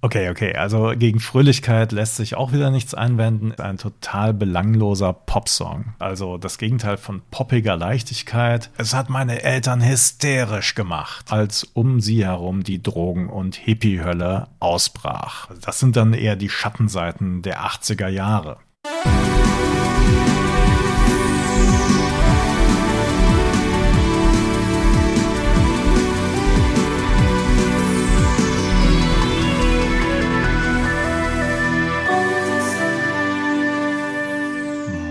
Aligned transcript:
Okay, 0.00 0.30
okay, 0.30 0.54
also 0.54 0.92
gegen 0.96 1.18
Fröhlichkeit 1.18 1.90
lässt 1.90 2.16
sich 2.16 2.36
auch 2.36 2.52
wieder 2.52 2.70
nichts 2.70 2.94
einwenden. 2.94 3.52
Ein 3.60 3.78
total 3.78 4.32
belangloser 4.32 5.12
Popsong. 5.12 5.94
Also 5.98 6.38
das 6.38 6.58
Gegenteil 6.58 6.96
von 6.96 7.22
poppiger 7.32 7.76
Leichtigkeit. 7.76 8.70
Es 8.78 8.94
hat 8.94 9.10
meine 9.10 9.42
Eltern 9.42 9.84
hysterisch 9.84 10.76
gemacht, 10.76 11.32
als 11.32 11.64
um 11.64 12.00
sie 12.00 12.24
herum 12.24 12.62
die 12.62 12.80
Drogen- 12.80 13.28
und 13.28 13.56
Hippie-Hölle 13.56 14.46
ausbrach. 14.60 15.48
Das 15.62 15.80
sind 15.80 15.96
dann 15.96 16.14
eher 16.14 16.36
die 16.36 16.48
Schattenseiten 16.48 17.42
der 17.42 17.62
80er 17.64 18.08
Jahre. 18.08 18.58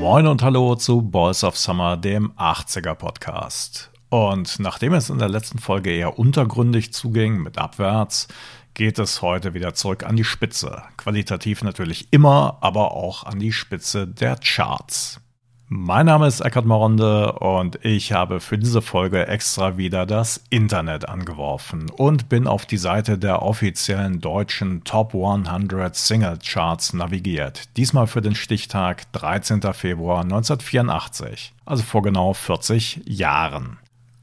Moin 0.09 0.25
und 0.25 0.41
hallo 0.41 0.75
zu 0.75 1.01
Balls 1.01 1.43
of 1.43 1.57
Summer, 1.57 1.97
dem 1.97 2.31
80er 2.37 2.95
Podcast. 2.95 3.91
Und 4.07 4.57
nachdem 4.57 4.93
es 4.93 5.09
in 5.09 5.19
der 5.19 5.27
letzten 5.27 5.59
Folge 5.59 5.89
eher 5.89 6.17
untergründig 6.17 6.93
zuging 6.93 7.43
mit 7.43 7.57
Abwärts, 7.57 8.29
geht 8.73 8.99
es 8.99 9.21
heute 9.21 9.53
wieder 9.53 9.73
zurück 9.73 10.03
an 10.05 10.15
die 10.15 10.23
Spitze. 10.23 10.81
Qualitativ 10.95 11.61
natürlich 11.61 12.07
immer, 12.11 12.57
aber 12.61 12.93
auch 12.93 13.25
an 13.25 13.37
die 13.39 13.51
Spitze 13.51 14.07
der 14.07 14.37
Charts. 14.37 15.19
Mein 15.69 16.05
Name 16.05 16.27
ist 16.27 16.39
Eckhard 16.39 16.65
Moronde 16.65 17.33
und 17.33 17.83
ich 17.83 18.13
habe 18.13 18.39
für 18.39 18.57
diese 18.57 18.81
Folge 18.81 19.27
extra 19.27 19.75
wieder 19.75 20.05
das 20.05 20.41
Internet 20.49 21.09
angeworfen 21.09 21.89
und 21.89 22.29
bin 22.29 22.47
auf 22.47 22.65
die 22.65 22.77
Seite 22.77 23.17
der 23.17 23.41
offiziellen 23.41 24.21
deutschen 24.21 24.85
Top 24.85 25.13
100 25.13 25.93
Single 25.93 26.39
Charts 26.41 26.93
navigiert. 26.93 27.75
Diesmal 27.75 28.07
für 28.07 28.21
den 28.21 28.33
Stichtag 28.33 29.11
13. 29.11 29.61
Februar 29.73 30.21
1984, 30.21 31.53
also 31.65 31.83
vor 31.83 32.01
genau 32.01 32.31
40 32.31 33.01
Jahren. 33.05 33.77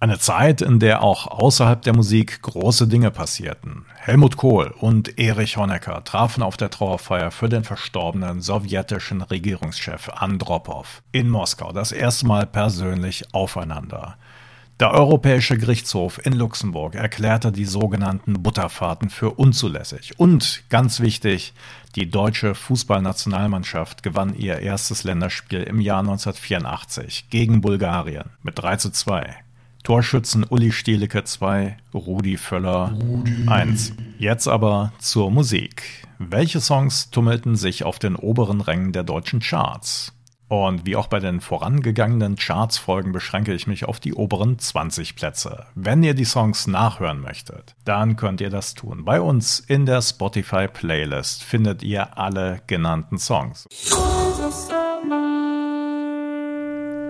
Eine 0.04 0.18
Zeit, 0.18 0.60
in 0.60 0.80
der 0.80 1.02
auch 1.02 1.26
außerhalb 1.28 1.80
der 1.80 1.96
Musik 1.96 2.42
große 2.42 2.86
Dinge 2.88 3.10
passierten. 3.10 3.86
Helmut 3.96 4.36
Kohl 4.36 4.74
und 4.78 5.18
Erich 5.18 5.56
Honecker 5.56 6.04
trafen 6.04 6.42
auf 6.42 6.58
der 6.58 6.68
Trauerfeier 6.68 7.30
für 7.30 7.48
den 7.48 7.64
verstorbenen 7.64 8.42
sowjetischen 8.42 9.22
Regierungschef 9.22 10.10
Andropov 10.10 11.02
in 11.10 11.30
Moskau 11.30 11.72
das 11.72 11.90
erste 11.90 12.26
Mal 12.26 12.44
persönlich 12.44 13.32
aufeinander. 13.32 14.18
Der 14.78 14.90
Europäische 14.90 15.56
Gerichtshof 15.56 16.20
in 16.26 16.34
Luxemburg 16.34 16.96
erklärte 16.96 17.50
die 17.50 17.64
sogenannten 17.64 18.42
Butterfahrten 18.42 19.08
für 19.08 19.30
unzulässig. 19.30 20.18
Und 20.18 20.64
ganz 20.68 21.00
wichtig, 21.00 21.54
die 21.96 22.10
deutsche 22.10 22.54
Fußballnationalmannschaft 22.54 24.02
gewann 24.02 24.34
ihr 24.34 24.58
erstes 24.58 25.02
Länderspiel 25.04 25.62
im 25.62 25.80
Jahr 25.80 26.00
1984 26.00 27.30
gegen 27.30 27.62
Bulgarien 27.62 28.32
mit 28.42 28.58
3 28.58 28.76
zu 28.76 28.90
2. 28.90 29.43
Torschützen 29.84 30.46
Uli 30.48 30.72
Stielicke 30.72 31.24
2, 31.24 31.76
Rudi 31.92 32.38
Völler 32.38 32.96
1. 33.46 33.92
Jetzt 34.18 34.48
aber 34.48 34.94
zur 34.98 35.30
Musik. 35.30 36.06
Welche 36.18 36.62
Songs 36.62 37.10
tummelten 37.10 37.54
sich 37.54 37.84
auf 37.84 37.98
den 37.98 38.16
oberen 38.16 38.62
Rängen 38.62 38.92
der 38.92 39.02
deutschen 39.04 39.40
Charts? 39.40 40.14
Und 40.48 40.86
wie 40.86 40.96
auch 40.96 41.08
bei 41.08 41.20
den 41.20 41.42
vorangegangenen 41.42 42.36
Charts-Folgen 42.36 43.12
beschränke 43.12 43.52
ich 43.52 43.66
mich 43.66 43.84
auf 43.84 44.00
die 44.00 44.14
oberen 44.14 44.58
20 44.58 45.16
Plätze. 45.16 45.66
Wenn 45.74 46.02
ihr 46.02 46.14
die 46.14 46.24
Songs 46.24 46.66
nachhören 46.66 47.20
möchtet, 47.20 47.76
dann 47.84 48.16
könnt 48.16 48.40
ihr 48.40 48.50
das 48.50 48.72
tun. 48.72 49.04
Bei 49.04 49.20
uns 49.20 49.60
in 49.60 49.84
der 49.84 50.00
Spotify-Playlist 50.00 51.44
findet 51.44 51.82
ihr 51.82 52.16
alle 52.16 52.62
genannten 52.66 53.18
Songs. 53.18 53.66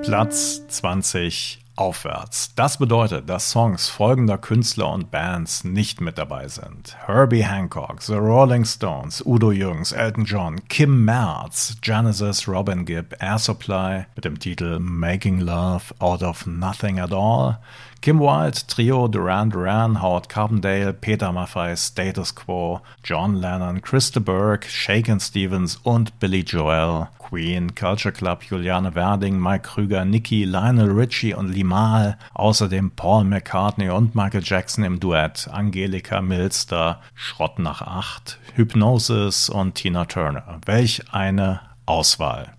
Platz 0.03 0.67
20 0.67 1.64
aufwärts. 1.77 2.55
Das 2.55 2.79
bedeutet, 2.79 3.29
dass 3.29 3.51
Songs 3.51 3.89
folgender 3.89 4.39
Künstler 4.39 4.93
und 4.93 5.11
Bands 5.11 5.65
nicht 5.65 6.01
mit 6.01 6.19
dabei 6.19 6.49
sind. 6.49 6.97
Herbie 7.07 7.45
Hancock, 7.45 8.03
The 8.03 8.15
Rolling 8.15 8.65
Stones, 8.65 9.25
Udo 9.25 9.51
Jürgens, 9.51 9.93
Elton 9.93 10.25
John, 10.25 10.69
Kim 10.69 11.05
Merz, 11.05 11.77
Genesis, 11.81 12.47
Robin 12.47 12.85
Gibb, 12.85 13.17
Air 13.19 13.39
Supply 13.39 14.07
mit 14.15 14.25
dem 14.25 14.39
Titel 14.39 14.79
Making 14.79 15.41
Love 15.41 15.95
Out 15.99 16.23
of 16.23 16.47
Nothing 16.47 17.01
at 17.01 17.13
All, 17.13 17.59
Kim 18.05 18.21
Wilde, 18.21 18.67
Trio, 18.67 19.09
Duran 19.09 19.49
Duran, 19.49 20.03
Howard 20.03 20.29
Carbondale, 20.29 20.93
Peter 20.93 21.33
Maffay, 21.33 21.75
Status 21.75 22.35
Quo, 22.35 22.83
John 23.03 23.37
Lennon, 23.37 23.81
Christa 23.81 24.21
Burke, 24.21 24.69
Shaken 24.69 25.19
Stevens 25.21 25.77
und 25.85 26.21
Billy 26.21 26.41
Joel, 26.41 27.09
Queen, 27.19 27.75
Culture 27.75 28.13
Club, 28.13 28.43
Juliane 28.43 28.95
Werding, 28.95 29.41
Mike 29.41 29.63
Krüger, 29.63 30.05
Nicky, 30.05 30.45
Lionel 30.45 30.91
Richie 30.91 31.33
und 31.33 31.49
Limal, 31.49 32.19
außerdem 32.35 32.91
Paul 32.91 33.25
McCartney 33.25 33.89
und 33.89 34.15
Michael 34.15 34.43
Jackson 34.45 34.85
im 34.85 35.01
Duett, 35.01 35.49
Angelika 35.51 36.21
Milster, 36.21 37.01
Schrott 37.15 37.59
nach 37.59 37.81
acht, 37.81 38.39
Hypnosis 38.55 39.49
und 39.49 39.77
Tina 39.77 40.05
Turner. 40.05 40.61
Welch 40.67 41.11
eine 41.15 41.61
Auswahl. 41.87 42.53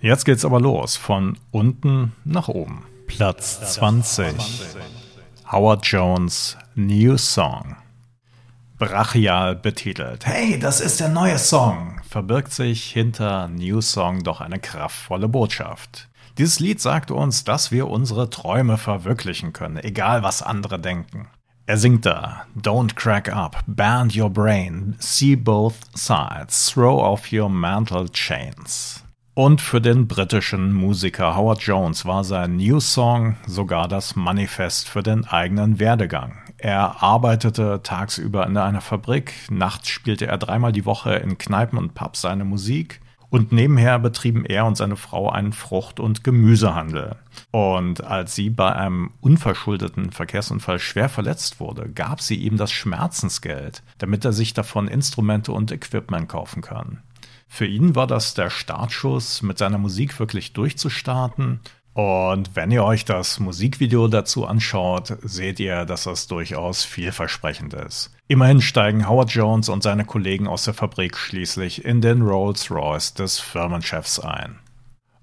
Jetzt 0.00 0.24
geht's 0.24 0.44
aber 0.44 0.58
los, 0.58 0.96
von 0.96 1.38
unten 1.52 2.14
nach 2.24 2.48
oben. 2.48 2.82
Platz 3.16 3.74
20. 3.74 4.34
Howard 5.52 5.84
Jones 5.84 6.56
New 6.74 7.18
Song. 7.18 7.76
Brachial 8.78 9.54
betitelt. 9.54 10.24
Hey, 10.26 10.58
das 10.58 10.80
ist 10.80 10.98
der 10.98 11.10
neue 11.10 11.38
Song. 11.38 12.00
Verbirgt 12.08 12.52
sich 12.52 12.84
hinter 12.90 13.48
New 13.48 13.80
Song 13.82 14.22
doch 14.22 14.40
eine 14.40 14.58
kraftvolle 14.58 15.28
Botschaft. 15.28 16.08
Dieses 16.38 16.58
Lied 16.58 16.80
sagt 16.80 17.10
uns, 17.10 17.44
dass 17.44 17.70
wir 17.70 17.88
unsere 17.88 18.30
Träume 18.30 18.78
verwirklichen 18.78 19.52
können, 19.52 19.76
egal 19.76 20.22
was 20.22 20.42
andere 20.42 20.80
denken. 20.80 21.28
Er 21.66 21.76
singt 21.76 22.06
da, 22.06 22.46
Don't 22.60 22.94
crack 22.94 23.28
up, 23.30 23.62
band 23.66 24.16
your 24.16 24.30
brain, 24.30 24.96
see 24.98 25.36
both 25.36 25.74
sides, 25.94 26.72
throw 26.72 26.98
off 26.98 27.30
your 27.32 27.50
mental 27.50 28.08
chains. 28.08 29.01
Und 29.34 29.62
für 29.62 29.80
den 29.80 30.08
britischen 30.08 30.74
Musiker 30.74 31.34
Howard 31.34 31.62
Jones 31.62 32.04
war 32.04 32.22
sein 32.22 32.56
New 32.56 32.80
Song 32.80 33.36
sogar 33.46 33.88
das 33.88 34.14
Manifest 34.14 34.90
für 34.90 35.02
den 35.02 35.24
eigenen 35.24 35.80
Werdegang. 35.80 36.36
Er 36.58 37.02
arbeitete 37.02 37.80
tagsüber 37.82 38.46
in 38.46 38.58
einer 38.58 38.82
Fabrik, 38.82 39.32
nachts 39.48 39.88
spielte 39.88 40.26
er 40.26 40.36
dreimal 40.36 40.72
die 40.72 40.84
Woche 40.84 41.14
in 41.14 41.38
Kneipen 41.38 41.78
und 41.78 41.94
Pubs 41.94 42.20
seine 42.20 42.44
Musik 42.44 43.00
und 43.30 43.52
nebenher 43.52 43.98
betrieben 43.98 44.44
er 44.44 44.66
und 44.66 44.76
seine 44.76 44.96
Frau 44.96 45.30
einen 45.30 45.54
Frucht- 45.54 45.98
und 45.98 46.24
Gemüsehandel. 46.24 47.16
Und 47.50 48.04
als 48.04 48.34
sie 48.34 48.50
bei 48.50 48.76
einem 48.76 49.12
unverschuldeten 49.22 50.12
Verkehrsunfall 50.12 50.78
schwer 50.78 51.08
verletzt 51.08 51.58
wurde, 51.58 51.88
gab 51.88 52.20
sie 52.20 52.36
ihm 52.36 52.58
das 52.58 52.70
Schmerzensgeld, 52.70 53.82
damit 53.96 54.26
er 54.26 54.34
sich 54.34 54.52
davon 54.52 54.88
Instrumente 54.88 55.52
und 55.52 55.72
Equipment 55.72 56.28
kaufen 56.28 56.60
kann. 56.60 56.98
Für 57.54 57.66
ihn 57.66 57.94
war 57.94 58.06
das 58.06 58.32
der 58.32 58.48
Startschuss, 58.48 59.42
mit 59.42 59.58
seiner 59.58 59.76
Musik 59.76 60.18
wirklich 60.18 60.54
durchzustarten. 60.54 61.60
Und 61.92 62.56
wenn 62.56 62.70
ihr 62.70 62.82
euch 62.82 63.04
das 63.04 63.40
Musikvideo 63.40 64.08
dazu 64.08 64.46
anschaut, 64.46 65.18
seht 65.20 65.60
ihr, 65.60 65.84
dass 65.84 66.04
das 66.04 66.28
durchaus 66.28 66.82
vielversprechend 66.82 67.74
ist. 67.74 68.10
Immerhin 68.26 68.62
steigen 68.62 69.06
Howard 69.06 69.32
Jones 69.32 69.68
und 69.68 69.82
seine 69.82 70.06
Kollegen 70.06 70.48
aus 70.48 70.64
der 70.64 70.72
Fabrik 70.72 71.14
schließlich 71.18 71.84
in 71.84 72.00
den 72.00 72.22
Rolls-Royce 72.22 73.12
des 73.12 73.38
Firmenchefs 73.38 74.18
ein. 74.18 74.58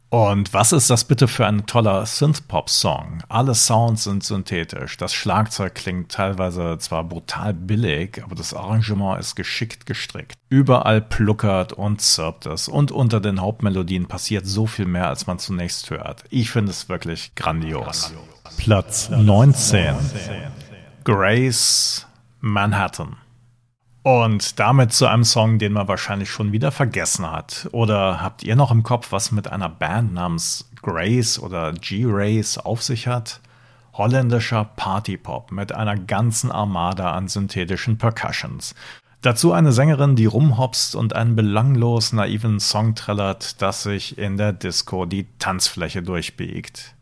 Und 0.10 0.54
was 0.54 0.72
ist 0.72 0.90
das 0.90 1.04
bitte 1.04 1.28
für 1.28 1.46
ein 1.46 1.68
toller 1.68 2.04
Synthpop-Song? 2.04 3.22
Alle 3.30 3.54
Sounds 3.54 4.06
sind 4.06 4.24
synthetisch. 4.24 4.98
Das 4.98 5.14
Schlagzeug 5.14 5.76
klingt 5.76 6.12
teilweise 6.12 6.78
zwar 6.80 7.04
brutal 7.04 7.54
billig, 7.54 8.24
aber 8.24 8.34
das 8.34 8.56
Arrangement 8.56 9.20
ist 9.20 9.36
geschickt 9.36 9.86
gestrickt. 9.86 10.34
Überall 10.50 11.02
pluckert 11.02 11.74
und 11.74 12.02
zirpt 12.02 12.48
es. 12.48 12.68
Und 12.68 12.92
unter 12.92 13.20
den 13.20 13.40
Hauptmelodien 13.40 14.08
passiert 14.08 14.48
so 14.48 14.66
viel 14.66 14.86
mehr, 14.86 15.10
als 15.10 15.28
man 15.28 15.38
zunächst 15.38 15.92
hört. 15.92 16.24
Ich 16.32 16.50
finde 16.50 16.72
es 16.72 16.90
wirklich 16.90 17.36
grandios. 17.36 18.12
Platz 18.58 19.10
19. 19.10 19.96
Grace 21.04 22.08
Manhattan. 22.40 23.18
Und 24.02 24.60
damit 24.60 24.94
zu 24.94 25.08
einem 25.08 25.26
Song, 25.26 25.60
den 25.60 25.74
man 25.74 25.88
wahrscheinlich 25.88 26.30
schon 26.30 26.52
wieder 26.52 26.72
vergessen 26.72 27.30
hat. 27.30 27.68
Oder 27.72 28.22
habt 28.22 28.44
ihr 28.44 28.56
noch 28.56 28.72
im 28.72 28.84
Kopf, 28.84 29.12
was 29.12 29.32
mit 29.32 29.52
einer 29.52 29.70
Band 29.70 30.14
namens 30.14 30.70
Grace 30.82 31.38
oder 31.38 31.74
G-Race 31.74 32.58
auf 32.58 32.82
sich 32.82 33.08
hat? 33.08 33.42
Holländischer 33.94 34.64
Partypop 34.64 35.52
mit 35.52 35.74
einer 35.74 35.98
ganzen 35.98 36.52
Armada 36.52 37.12
an 37.12 37.28
synthetischen 37.28 37.98
Percussions. 37.98 38.74
Dazu 39.22 39.52
eine 39.52 39.74
Sängerin, 39.74 40.16
die 40.16 40.28
rumhopst 40.28 40.96
und 40.96 41.14
einen 41.14 41.36
belanglos 41.36 42.14
naiven 42.14 42.62
Song 42.62 42.96
trällert, 42.96 43.62
das 43.62 43.84
sich 43.84 44.18
in 44.18 44.38
der 44.38 44.54
Disco 44.54 45.06
die 45.06 45.28
Tanzfläche 45.40 46.02
durchbiegt. 46.02 46.96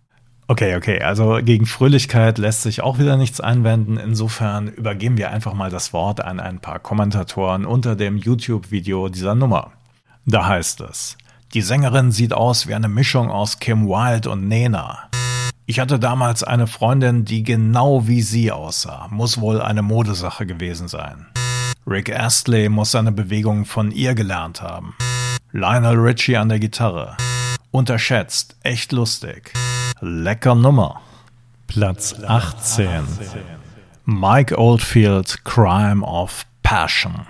Okay, 0.49 0.77
okay, 0.77 1.01
also 1.01 1.39
gegen 1.43 1.65
Fröhlichkeit 1.65 2.37
lässt 2.37 2.61
sich 2.61 2.81
auch 2.81 2.99
wieder 2.99 3.17
nichts 3.17 3.41
einwenden. 3.41 3.97
Insofern 3.97 4.69
übergeben 4.69 5.17
wir 5.17 5.29
einfach 5.29 5.53
mal 5.53 5.69
das 5.69 5.91
Wort 5.91 6.23
an 6.23 6.39
ein 6.39 6.59
paar 6.59 6.79
Kommentatoren 6.79 7.65
unter 7.65 7.97
dem 7.97 8.15
YouTube-Video 8.15 9.09
dieser 9.09 9.35
Nummer. 9.35 9.73
Da 10.25 10.47
heißt 10.47 10.79
es, 10.81 11.17
die 11.53 11.61
Sängerin 11.61 12.13
sieht 12.13 12.31
aus 12.31 12.65
wie 12.65 12.75
eine 12.75 12.87
Mischung 12.87 13.29
aus 13.29 13.59
Kim 13.59 13.87
Wilde 13.87 14.29
und 14.29 14.47
Nena. 14.47 15.09
Ich 15.65 15.81
hatte 15.81 15.99
damals 15.99 16.45
eine 16.45 16.67
Freundin, 16.67 17.25
die 17.25 17.43
genau 17.43 18.07
wie 18.07 18.21
sie 18.21 18.53
aussah. 18.53 19.09
Muss 19.11 19.41
wohl 19.41 19.61
eine 19.61 19.81
Modesache 19.81 20.45
gewesen 20.45 20.87
sein. 20.87 21.25
Rick 21.85 22.09
Astley 22.09 22.69
muss 22.69 22.91
seine 22.91 23.11
Bewegungen 23.11 23.65
von 23.65 23.91
ihr 23.91 24.15
gelernt 24.15 24.61
haben. 24.61 24.95
Lionel 25.51 25.97
Richie 25.97 26.37
an 26.37 26.47
der 26.47 26.59
Gitarre. 26.59 27.17
Unterschätzt, 27.71 28.55
echt 28.63 28.91
lustig. 28.91 29.53
Lecker 29.99 30.55
Nummer. 30.55 31.01
Platz 31.67 32.15
18. 32.25 33.05
Mike 34.05 34.57
Oldfield, 34.57 35.43
Crime 35.43 36.05
of 36.05 36.45
Passion. 36.63 37.27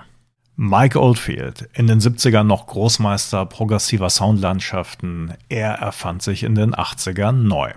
Mike 0.55 0.99
Oldfield, 0.99 1.69
in 1.73 1.87
den 1.87 1.99
70ern 1.99 2.43
noch 2.43 2.67
Großmeister 2.67 3.45
progressiver 3.45 4.09
Soundlandschaften, 4.09 5.33
er 5.49 5.73
erfand 5.73 6.23
sich 6.23 6.43
in 6.43 6.55
den 6.55 6.73
80ern 6.73 7.31
neu. 7.31 7.71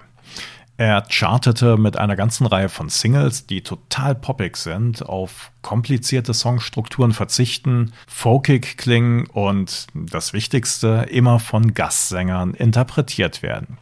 Er 0.80 1.02
chartete 1.02 1.76
mit 1.76 1.98
einer 1.98 2.16
ganzen 2.16 2.46
Reihe 2.46 2.70
von 2.70 2.88
Singles, 2.88 3.44
die 3.44 3.60
total 3.60 4.14
poppig 4.14 4.56
sind, 4.56 5.06
auf 5.06 5.52
komplizierte 5.60 6.32
Songstrukturen 6.32 7.12
verzichten, 7.12 7.92
folkig 8.06 8.78
klingen 8.78 9.26
und 9.26 9.88
das 9.92 10.32
Wichtigste 10.32 11.06
immer 11.10 11.38
von 11.38 11.74
Gastsängern 11.74 12.54
interpretiert 12.54 13.42
werden. 13.42 13.76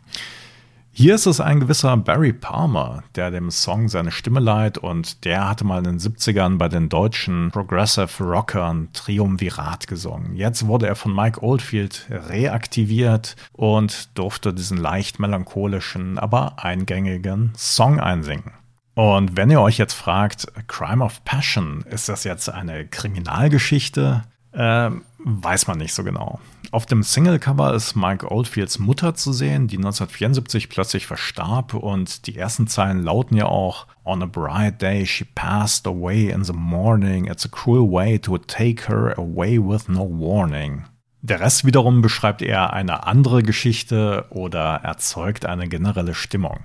Hier 0.99 1.15
ist 1.15 1.27
es 1.27 1.41
ein 1.41 1.61
gewisser 1.61 1.97
Barry 1.97 2.33
Palmer, 2.33 3.05
der 3.15 3.31
dem 3.31 3.53
Song 3.53 3.89
seine 3.89 4.11
Stimme 4.11 4.41
leiht 4.41 4.79
und 4.79 5.25
der 5.25 5.49
hatte 5.49 5.65
mal 5.65 5.79
in 5.79 5.85
den 5.85 5.99
70ern 6.01 6.59
bei 6.59 6.69
den 6.69 6.89
deutschen 6.89 7.53
Progressive 7.53 8.25
Rockern 8.25 8.89
Triumvirat 8.93 9.87
gesungen. 9.87 10.35
Jetzt 10.35 10.67
wurde 10.67 10.89
er 10.89 10.97
von 10.97 11.15
Mike 11.15 11.41
Oldfield 11.41 12.09
reaktiviert 12.11 13.37
und 13.53 14.19
durfte 14.19 14.53
diesen 14.53 14.77
leicht 14.77 15.21
melancholischen, 15.21 16.19
aber 16.19 16.65
eingängigen 16.65 17.53
Song 17.57 18.01
einsingen. 18.01 18.51
Und 18.95 19.37
wenn 19.37 19.53
ihr 19.53 19.61
euch 19.61 19.79
jetzt 19.79 19.95
fragt, 19.95 20.49
Crime 20.67 21.05
of 21.05 21.25
Passion, 21.25 21.85
ist 21.89 22.09
das 22.09 22.25
jetzt 22.25 22.49
eine 22.49 22.89
Kriminalgeschichte? 22.89 24.25
Äh, 24.51 24.91
weiß 25.19 25.69
man 25.69 25.79
nicht 25.79 25.95
so 25.95 26.03
genau. 26.03 26.41
Auf 26.71 26.85
dem 26.85 27.03
Singlecover 27.03 27.73
ist 27.73 27.97
Mike 27.97 28.31
Oldfields 28.31 28.79
Mutter 28.79 29.15
zu 29.15 29.33
sehen, 29.33 29.69
die 29.69 29.79
1974 29.79 30.69
plötzlich 30.69 31.07
verstarb 31.07 31.73
und 31.73 32.27
die 32.27 32.37
ersten 32.37 32.67
Zeilen 32.67 33.03
lauten 33.03 33.39
ja 33.39 33.47
auch 33.47 33.87
On 34.05 34.23
a 34.23 34.27
bright 34.27 34.83
day 34.83 35.07
she 35.07 35.25
passed 35.25 35.87
away 35.87 36.29
in 36.29 36.45
the 36.45 36.53
morning. 36.53 37.25
It's 37.25 37.47
a 37.47 37.49
cruel 37.49 37.91
way 37.91 38.19
to 38.19 38.37
take 38.37 38.87
her 38.87 39.19
away 39.19 39.59
with 39.59 39.89
no 39.89 40.11
warning. 40.11 40.85
Der 41.23 41.41
Rest 41.41 41.65
wiederum 41.65 42.03
beschreibt 42.03 42.43
eher 42.43 42.75
eine 42.75 43.07
andere 43.07 43.43
Geschichte 43.43 44.27
oder 44.29 44.81
erzeugt 44.85 45.47
eine 45.47 45.69
generelle 45.69 46.15
Stimmung. 46.15 46.61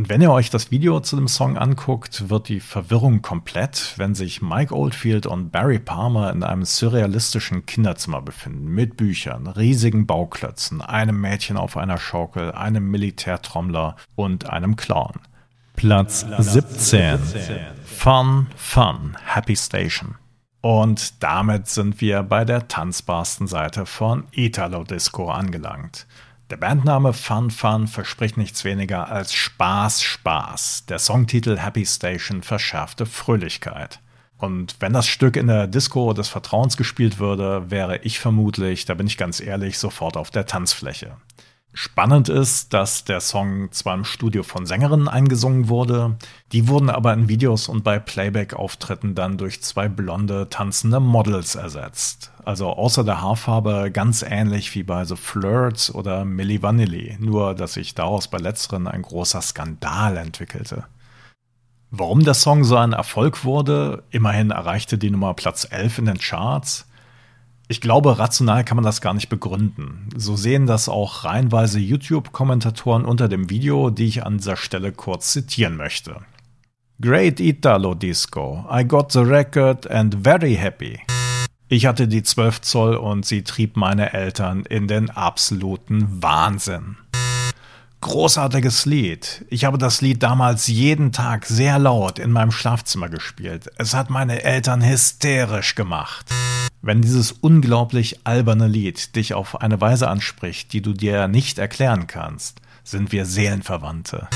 Und 0.00 0.08
wenn 0.08 0.22
ihr 0.22 0.32
euch 0.32 0.48
das 0.48 0.70
Video 0.70 1.00
zu 1.00 1.16
dem 1.16 1.28
Song 1.28 1.58
anguckt, 1.58 2.30
wird 2.30 2.48
die 2.48 2.60
Verwirrung 2.60 3.20
komplett, 3.20 3.92
wenn 3.98 4.14
sich 4.14 4.40
Mike 4.40 4.74
Oldfield 4.74 5.26
und 5.26 5.50
Barry 5.50 5.78
Palmer 5.78 6.32
in 6.32 6.42
einem 6.42 6.64
surrealistischen 6.64 7.66
Kinderzimmer 7.66 8.22
befinden, 8.22 8.68
mit 8.68 8.96
Büchern, 8.96 9.46
riesigen 9.46 10.06
Bauklötzen, 10.06 10.80
einem 10.80 11.20
Mädchen 11.20 11.58
auf 11.58 11.76
einer 11.76 11.98
Schaukel, 11.98 12.52
einem 12.52 12.90
Militärtrommler 12.90 13.96
und 14.14 14.48
einem 14.48 14.76
Clown. 14.76 15.20
Platz 15.76 16.24
17. 16.38 17.18
Fun, 17.84 18.46
Fun, 18.56 19.18
Happy 19.22 19.54
Station. 19.54 20.14
Und 20.62 21.22
damit 21.22 21.68
sind 21.68 22.00
wir 22.00 22.22
bei 22.22 22.46
der 22.46 22.68
tanzbarsten 22.68 23.46
Seite 23.46 23.84
von 23.84 24.24
Italo 24.32 24.82
Disco 24.82 25.30
angelangt. 25.30 26.06
Der 26.50 26.56
Bandname 26.56 27.12
Fun 27.12 27.52
Fun 27.52 27.86
verspricht 27.86 28.36
nichts 28.36 28.64
weniger 28.64 29.08
als 29.08 29.32
Spaß, 29.32 30.02
Spaß. 30.02 30.86
Der 30.86 30.98
Songtitel 30.98 31.56
Happy 31.56 31.86
Station 31.86 32.42
verschärfte 32.42 33.06
Fröhlichkeit. 33.06 34.00
Und 34.36 34.74
wenn 34.80 34.92
das 34.92 35.06
Stück 35.06 35.36
in 35.36 35.46
der 35.46 35.68
Disco 35.68 36.12
des 36.12 36.28
Vertrauens 36.28 36.76
gespielt 36.76 37.20
würde, 37.20 37.70
wäre 37.70 37.98
ich 37.98 38.18
vermutlich, 38.18 38.84
da 38.84 38.94
bin 38.94 39.06
ich 39.06 39.16
ganz 39.16 39.38
ehrlich, 39.38 39.78
sofort 39.78 40.16
auf 40.16 40.32
der 40.32 40.46
Tanzfläche. 40.46 41.12
Spannend 41.72 42.28
ist, 42.28 42.74
dass 42.74 43.04
der 43.04 43.20
Song 43.20 43.70
zwar 43.70 43.94
im 43.94 44.04
Studio 44.04 44.42
von 44.42 44.66
Sängerinnen 44.66 45.06
eingesungen 45.06 45.68
wurde, 45.68 46.16
die 46.50 46.66
wurden 46.66 46.90
aber 46.90 47.12
in 47.12 47.28
Videos 47.28 47.68
und 47.68 47.84
bei 47.84 48.00
Playback-Auftritten 48.00 49.14
dann 49.14 49.38
durch 49.38 49.62
zwei 49.62 49.88
blonde, 49.88 50.48
tanzende 50.50 50.98
Models 50.98 51.54
ersetzt. 51.54 52.32
Also 52.44 52.70
außer 52.70 53.04
der 53.04 53.20
Haarfarbe 53.20 53.90
ganz 53.92 54.22
ähnlich 54.22 54.74
wie 54.74 54.82
bei 54.82 55.04
The 55.04 55.14
Flirts 55.14 55.94
oder 55.94 56.24
Milli 56.24 56.60
Vanilli, 56.60 57.16
nur 57.20 57.54
dass 57.54 57.74
sich 57.74 57.94
daraus 57.94 58.26
bei 58.26 58.38
letzteren 58.38 58.88
ein 58.88 59.02
großer 59.02 59.40
Skandal 59.40 60.16
entwickelte. 60.16 60.86
Warum 61.92 62.24
der 62.24 62.34
Song 62.34 62.64
so 62.64 62.76
ein 62.76 62.92
Erfolg 62.92 63.44
wurde, 63.44 64.02
immerhin 64.10 64.50
erreichte 64.50 64.98
die 64.98 65.10
Nummer 65.10 65.34
Platz 65.34 65.66
11 65.70 65.98
in 65.98 66.04
den 66.06 66.18
Charts, 66.18 66.86
ich 67.70 67.80
glaube, 67.80 68.18
rational 68.18 68.64
kann 68.64 68.74
man 68.74 68.84
das 68.84 69.00
gar 69.00 69.14
nicht 69.14 69.28
begründen. 69.28 70.08
So 70.16 70.34
sehen 70.34 70.66
das 70.66 70.88
auch 70.88 71.22
reihenweise 71.22 71.78
YouTube-Kommentatoren 71.78 73.04
unter 73.04 73.28
dem 73.28 73.48
Video, 73.48 73.90
die 73.90 74.06
ich 74.06 74.26
an 74.26 74.38
dieser 74.38 74.56
Stelle 74.56 74.90
kurz 74.90 75.30
zitieren 75.30 75.76
möchte. 75.76 76.16
Great 77.00 77.38
Italo 77.38 77.94
Disco. 77.94 78.66
I 78.68 78.84
got 78.84 79.12
the 79.12 79.20
record 79.20 79.88
and 79.88 80.16
very 80.24 80.56
happy. 80.56 80.98
Ich 81.68 81.86
hatte 81.86 82.08
die 82.08 82.24
12 82.24 82.60
Zoll 82.62 82.96
und 82.96 83.24
sie 83.24 83.44
trieb 83.44 83.76
meine 83.76 84.14
Eltern 84.14 84.64
in 84.64 84.88
den 84.88 85.08
absoluten 85.08 86.20
Wahnsinn. 86.20 86.96
Großartiges 88.00 88.84
Lied. 88.84 89.44
Ich 89.48 89.64
habe 89.64 89.78
das 89.78 90.00
Lied 90.00 90.24
damals 90.24 90.66
jeden 90.66 91.12
Tag 91.12 91.46
sehr 91.46 91.78
laut 91.78 92.18
in 92.18 92.32
meinem 92.32 92.50
Schlafzimmer 92.50 93.08
gespielt. 93.08 93.70
Es 93.78 93.94
hat 93.94 94.10
meine 94.10 94.42
Eltern 94.42 94.84
hysterisch 94.84 95.76
gemacht. 95.76 96.26
Wenn 96.82 97.02
dieses 97.02 97.32
unglaublich 97.32 98.20
alberne 98.24 98.66
Lied 98.66 99.14
dich 99.14 99.34
auf 99.34 99.60
eine 99.60 99.82
Weise 99.82 100.08
anspricht, 100.08 100.72
die 100.72 100.80
du 100.80 100.94
dir 100.94 101.28
nicht 101.28 101.58
erklären 101.58 102.06
kannst, 102.06 102.62
sind 102.84 103.12
wir 103.12 103.26
Seelenverwandte. 103.26 104.28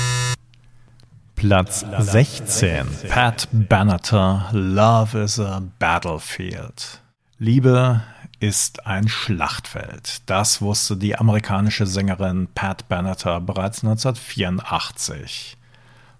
Platz 1.35 1.83
16. 1.97 2.85
Pat 3.09 3.47
Benatar, 3.51 4.49
Love 4.53 5.23
is 5.23 5.39
a 5.39 5.63
Battlefield. 5.79 7.01
Liebe 7.39 8.03
ist 8.39 8.85
ein 8.85 9.07
Schlachtfeld. 9.07 10.21
Das 10.27 10.61
wusste 10.61 10.97
die 10.97 11.17
amerikanische 11.17 11.87
Sängerin 11.87 12.47
Pat 12.53 12.87
Benatar 12.87 13.41
bereits 13.41 13.83
1984. 13.83 15.57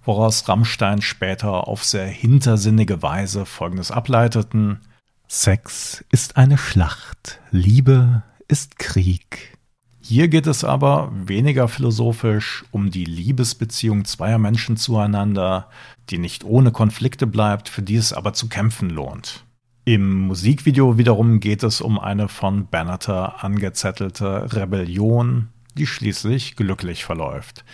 Woraus 0.04 0.50
Rammstein 0.50 1.04
später 1.04 1.68
auf 1.68 1.84
sehr 1.84 2.08
hintersinnige 2.08 3.04
Weise 3.04 3.46
Folgendes 3.46 3.92
ableiteten– 3.92 4.80
Sex 5.28 6.06
ist 6.12 6.38
eine 6.38 6.58
Schlacht, 6.58 7.40
Liebe 7.50 8.22
ist 8.48 8.78
Krieg. 8.78 9.58
Hier 10.00 10.28
geht 10.28 10.46
es 10.46 10.64
aber 10.64 11.12
weniger 11.14 11.68
philosophisch 11.68 12.64
um 12.70 12.92
die 12.92 13.06
Liebesbeziehung 13.06 14.06
zweier 14.06 14.38
Menschen 14.38 14.78
zueinander, 14.78 15.68
die 16.12 16.20
nicht 16.20 16.44
ohne 16.44 16.72
Konflikte 16.72 17.26
bleibt, 17.26 17.70
für 17.70 17.82
die 17.82 17.96
es 17.96 18.14
aber 18.14 18.34
zu 18.34 18.50
kämpfen 18.50 18.92
lohnt. 18.92 19.46
Im 19.84 20.28
Musikvideo 20.28 21.00
wiederum 21.00 21.40
geht 21.40 21.64
es 21.64 21.82
um 21.82 22.00
eine 22.00 22.28
von 22.28 22.68
Banneter 22.68 23.44
angezettelte 23.44 24.54
Rebellion, 24.54 25.50
die 25.76 25.88
schließlich 25.88 26.56
glücklich 26.56 27.04
verläuft. 27.04 27.66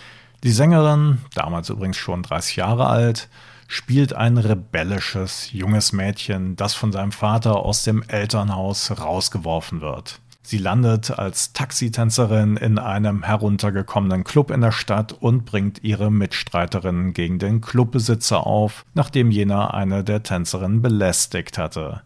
Die 0.42 0.52
Sängerin, 0.52 1.18
damals 1.34 1.68
übrigens 1.68 1.98
schon 1.98 2.22
30 2.22 2.56
Jahre 2.56 2.86
alt, 2.86 3.28
spielt 3.72 4.12
ein 4.12 4.36
rebellisches 4.36 5.50
junges 5.50 5.92
Mädchen, 5.92 6.56
das 6.56 6.74
von 6.74 6.92
seinem 6.92 7.10
Vater 7.10 7.56
aus 7.56 7.84
dem 7.84 8.02
Elternhaus 8.06 9.00
rausgeworfen 9.00 9.80
wird. 9.80 10.20
Sie 10.42 10.58
landet 10.58 11.10
als 11.10 11.54
Taxitänzerin 11.54 12.58
in 12.58 12.78
einem 12.78 13.22
heruntergekommenen 13.22 14.24
Club 14.24 14.50
in 14.50 14.60
der 14.60 14.72
Stadt 14.72 15.14
und 15.14 15.46
bringt 15.46 15.82
ihre 15.82 16.10
Mitstreiterin 16.10 17.14
gegen 17.14 17.38
den 17.38 17.62
Clubbesitzer 17.62 18.46
auf, 18.46 18.84
nachdem 18.92 19.30
jener 19.30 19.72
eine 19.72 20.04
der 20.04 20.22
Tänzerinnen 20.22 20.82
belästigt 20.82 21.56
hatte. 21.56 22.02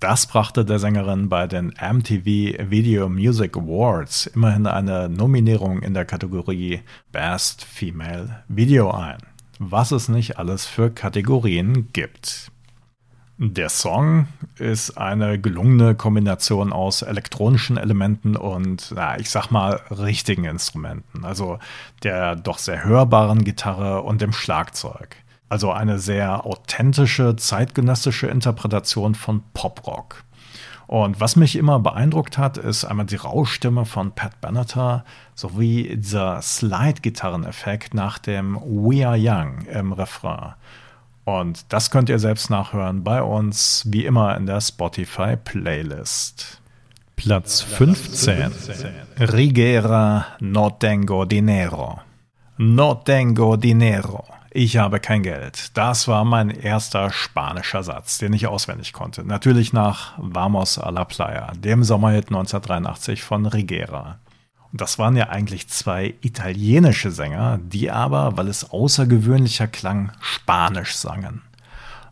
Das 0.00 0.26
brachte 0.26 0.64
der 0.64 0.78
Sängerin 0.78 1.28
bei 1.28 1.46
den 1.46 1.74
MTV 1.78 2.24
Video 2.70 3.10
Music 3.10 3.56
Awards 3.56 4.26
immerhin 4.26 4.66
eine 4.66 5.10
Nominierung 5.10 5.82
in 5.82 5.92
der 5.92 6.06
Kategorie 6.06 6.80
Best 7.12 7.64
Female 7.64 8.44
Video 8.48 8.90
ein 8.92 9.18
was 9.58 9.90
es 9.92 10.08
nicht 10.08 10.38
alles 10.38 10.66
für 10.66 10.90
Kategorien 10.90 11.92
gibt. 11.92 12.50
Der 13.38 13.68
Song 13.68 14.28
ist 14.58 14.96
eine 14.96 15.38
gelungene 15.38 15.94
Kombination 15.94 16.72
aus 16.72 17.02
elektronischen 17.02 17.76
Elementen 17.76 18.34
und, 18.34 18.92
na, 18.94 19.18
ich 19.18 19.28
sag 19.28 19.50
mal, 19.50 19.82
richtigen 19.90 20.44
Instrumenten. 20.44 21.24
Also 21.26 21.58
der 22.02 22.34
doch 22.34 22.56
sehr 22.56 22.82
hörbaren 22.84 23.44
Gitarre 23.44 24.00
und 24.02 24.22
dem 24.22 24.32
Schlagzeug. 24.32 25.16
Also 25.50 25.70
eine 25.70 25.98
sehr 25.98 26.46
authentische, 26.46 27.36
zeitgenössische 27.36 28.26
Interpretation 28.26 29.14
von 29.14 29.42
Poprock. 29.52 30.24
Und 30.86 31.20
was 31.20 31.34
mich 31.34 31.56
immer 31.56 31.80
beeindruckt 31.80 32.38
hat, 32.38 32.58
ist 32.58 32.84
einmal 32.84 33.06
die 33.06 33.16
Rauschstimme 33.16 33.84
von 33.84 34.12
Pat 34.12 34.40
Benatar 34.40 35.04
sowie 35.34 35.96
dieser 35.96 36.40
Slide-Gitarreneffekt 36.40 37.92
nach 37.92 38.18
dem 38.18 38.56
We 38.56 39.06
Are 39.06 39.18
Young 39.18 39.66
im 39.66 39.92
Refrain. 39.92 40.54
Und 41.24 41.72
das 41.72 41.90
könnt 41.90 42.08
ihr 42.08 42.20
selbst 42.20 42.50
nachhören 42.50 43.02
bei 43.02 43.20
uns, 43.20 43.84
wie 43.88 44.06
immer 44.06 44.36
in 44.36 44.46
der 44.46 44.60
Spotify-Playlist. 44.60 46.60
Platz 47.16 47.62
15. 47.62 48.52
Rigera 49.18 50.26
No 50.38 50.70
tengo 50.70 51.24
dinero. 51.24 51.98
No 52.58 52.94
tengo 52.94 53.56
dinero. 53.56 54.35
Ich 54.58 54.78
habe 54.78 55.00
kein 55.00 55.22
Geld. 55.22 55.76
Das 55.76 56.08
war 56.08 56.24
mein 56.24 56.48
erster 56.48 57.10
spanischer 57.10 57.82
Satz, 57.82 58.16
den 58.16 58.32
ich 58.32 58.46
auswendig 58.46 58.94
konnte. 58.94 59.22
Natürlich 59.22 59.74
nach 59.74 60.14
Vamos 60.16 60.78
a 60.78 60.88
la 60.88 61.04
Playa, 61.04 61.52
dem 61.58 61.84
Sommerhit 61.84 62.28
1983 62.28 63.22
von 63.22 63.44
Rigera. 63.44 64.18
Das 64.72 64.98
waren 64.98 65.14
ja 65.14 65.28
eigentlich 65.28 65.68
zwei 65.68 66.14
italienische 66.22 67.10
Sänger, 67.10 67.60
die 67.62 67.90
aber, 67.90 68.38
weil 68.38 68.48
es 68.48 68.70
außergewöhnlicher 68.70 69.66
klang, 69.66 70.12
Spanisch 70.22 70.96
sangen. 70.96 71.42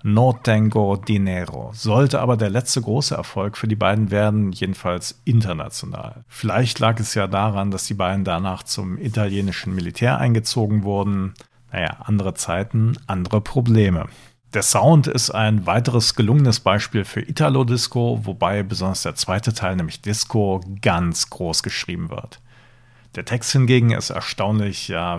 No 0.02 0.34
tengo 0.34 0.96
dinero 0.96 1.70
sollte 1.72 2.20
aber 2.20 2.36
der 2.36 2.50
letzte 2.50 2.82
große 2.82 3.14
Erfolg 3.14 3.56
für 3.56 3.68
die 3.68 3.74
beiden 3.74 4.10
werden, 4.10 4.52
jedenfalls 4.52 5.18
international. 5.24 6.24
Vielleicht 6.28 6.78
lag 6.78 7.00
es 7.00 7.14
ja 7.14 7.26
daran, 7.26 7.70
dass 7.70 7.86
die 7.86 7.94
beiden 7.94 8.22
danach 8.22 8.64
zum 8.64 8.98
italienischen 8.98 9.74
Militär 9.74 10.18
eingezogen 10.18 10.82
wurden. 10.82 11.32
Naja, 11.74 11.96
andere 12.04 12.34
Zeiten, 12.34 12.96
andere 13.08 13.40
Probleme. 13.40 14.06
Der 14.52 14.62
Sound 14.62 15.08
ist 15.08 15.32
ein 15.32 15.66
weiteres 15.66 16.14
gelungenes 16.14 16.60
Beispiel 16.60 17.04
für 17.04 17.20
Italo-Disco, 17.20 18.20
wobei 18.22 18.62
besonders 18.62 19.02
der 19.02 19.16
zweite 19.16 19.52
Teil, 19.52 19.74
nämlich 19.74 20.00
Disco, 20.00 20.60
ganz 20.82 21.30
groß 21.30 21.64
geschrieben 21.64 22.10
wird. 22.10 22.40
Der 23.16 23.24
Text 23.24 23.50
hingegen 23.50 23.90
ist 23.90 24.10
erstaunlich 24.10 24.86
ja, 24.86 25.18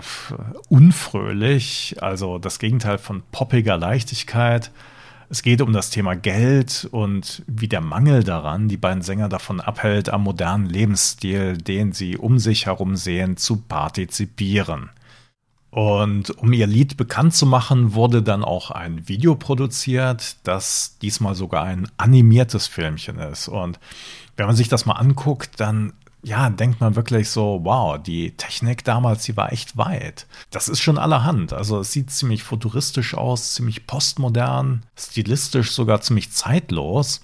unfröhlich, 0.70 1.96
also 2.00 2.38
das 2.38 2.58
Gegenteil 2.58 2.96
von 2.96 3.22
poppiger 3.32 3.76
Leichtigkeit. 3.76 4.70
Es 5.28 5.42
geht 5.42 5.60
um 5.60 5.74
das 5.74 5.90
Thema 5.90 6.16
Geld 6.16 6.88
und 6.90 7.42
wie 7.46 7.68
der 7.68 7.82
Mangel 7.82 8.24
daran 8.24 8.68
die 8.68 8.78
beiden 8.78 9.02
Sänger 9.02 9.28
davon 9.28 9.60
abhält, 9.60 10.08
am 10.08 10.22
modernen 10.22 10.64
Lebensstil, 10.64 11.58
den 11.58 11.92
sie 11.92 12.16
um 12.16 12.38
sich 12.38 12.64
herum 12.64 12.96
sehen, 12.96 13.36
zu 13.36 13.56
partizipieren. 13.58 14.88
Und 15.76 16.30
um 16.38 16.54
ihr 16.54 16.66
Lied 16.66 16.96
bekannt 16.96 17.34
zu 17.34 17.44
machen, 17.44 17.92
wurde 17.92 18.22
dann 18.22 18.42
auch 18.42 18.70
ein 18.70 19.08
Video 19.08 19.34
produziert, 19.34 20.36
das 20.42 20.96
diesmal 21.02 21.34
sogar 21.34 21.64
ein 21.64 21.86
animiertes 21.98 22.66
Filmchen 22.66 23.18
ist. 23.18 23.48
Und 23.48 23.78
wenn 24.38 24.46
man 24.46 24.56
sich 24.56 24.68
das 24.70 24.86
mal 24.86 24.94
anguckt, 24.94 25.60
dann 25.60 25.92
ja, 26.22 26.48
denkt 26.48 26.80
man 26.80 26.96
wirklich 26.96 27.28
so, 27.28 27.60
wow, 27.62 28.02
die 28.02 28.30
Technik 28.30 28.84
damals, 28.84 29.24
die 29.24 29.36
war 29.36 29.52
echt 29.52 29.76
weit. 29.76 30.26
Das 30.50 30.70
ist 30.70 30.80
schon 30.80 30.96
allerhand. 30.96 31.52
Also 31.52 31.80
es 31.80 31.92
sieht 31.92 32.10
ziemlich 32.10 32.42
futuristisch 32.42 33.12
aus, 33.12 33.52
ziemlich 33.52 33.86
postmodern, 33.86 34.82
stilistisch 34.96 35.72
sogar 35.72 36.00
ziemlich 36.00 36.32
zeitlos. 36.32 37.20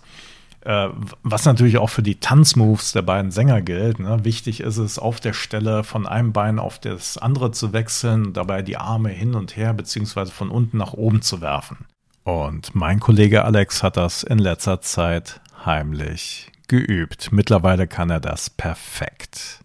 Äh, 0.65 0.89
was 1.25 1.45
natürlich 1.45 1.79
auch 1.79 1.91
für 1.91 2.03
die 2.03 2.21
Tanzmoves 2.21 2.93
der 2.93 3.03
beiden 3.03 3.33
Sänger 3.33 3.63
gilt. 3.63 3.99
Ne? 3.99 4.25
Wichtig 4.25 4.61
ist 4.61 4.77
es, 4.77 4.99
auf 4.99 5.19
der 5.19 5.33
Stelle 5.33 5.83
von 5.83 6.07
einem 6.07 6.33
Bein 6.33 6.61
auf 6.61 6.79
das 6.79 7.19
andere 7.19 7.51
zu 7.51 7.73
wechseln, 7.73 8.33
dabei 8.33 8.63
die 8.63 8.77
Arme 8.77 9.09
hin 9.09 9.35
und 9.35 9.57
her 9.57 9.75
beziehungsweise 9.75 10.31
von 10.31 10.51
unten 10.51 10.79
nach 10.79 10.93
oben 10.93 11.21
zu 11.21 11.41
werfen. 11.41 11.79
Und 12.23 12.77
mein 12.77 13.01
Kollege 13.01 13.45
Alex 13.45 13.83
hat 13.83 13.97
das 13.97 14.23
in 14.23 14.39
letzter 14.39 14.81
Zeit 14.81 15.41
heimlich 15.65 16.53
geübt. 16.69 17.33
Mittlerweile 17.33 17.89
kann 17.89 18.11
er 18.11 18.21
das 18.21 18.49
perfekt. 18.49 19.59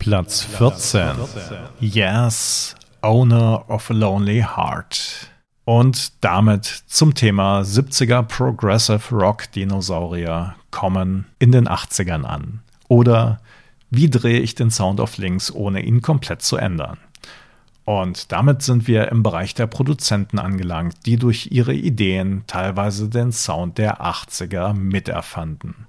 Platz 0.00 0.42
14. 0.42 1.10
Yes, 1.78 2.74
Owner 3.02 3.70
of 3.70 3.88
a 3.90 3.94
Lonely 3.94 4.44
Heart. 4.56 5.31
Und 5.64 6.24
damit 6.24 6.66
zum 6.86 7.14
Thema 7.14 7.60
70er 7.60 8.22
Progressive 8.22 9.14
Rock 9.14 9.50
Dinosaurier 9.52 10.56
kommen 10.72 11.26
in 11.38 11.52
den 11.52 11.68
80ern 11.68 12.24
an. 12.24 12.62
Oder 12.88 13.40
wie 13.90 14.10
drehe 14.10 14.40
ich 14.40 14.54
den 14.54 14.70
Sound 14.70 15.00
auf 15.00 15.18
links, 15.18 15.52
ohne 15.52 15.82
ihn 15.82 16.02
komplett 16.02 16.42
zu 16.42 16.56
ändern? 16.56 16.98
Und 17.84 18.32
damit 18.32 18.62
sind 18.62 18.86
wir 18.86 19.10
im 19.10 19.22
Bereich 19.22 19.54
der 19.54 19.66
Produzenten 19.66 20.38
angelangt, 20.38 20.94
die 21.06 21.16
durch 21.16 21.48
ihre 21.50 21.74
Ideen 21.74 22.44
teilweise 22.46 23.08
den 23.08 23.32
Sound 23.32 23.78
der 23.78 24.00
80er 24.00 24.72
miterfanden. 24.72 25.86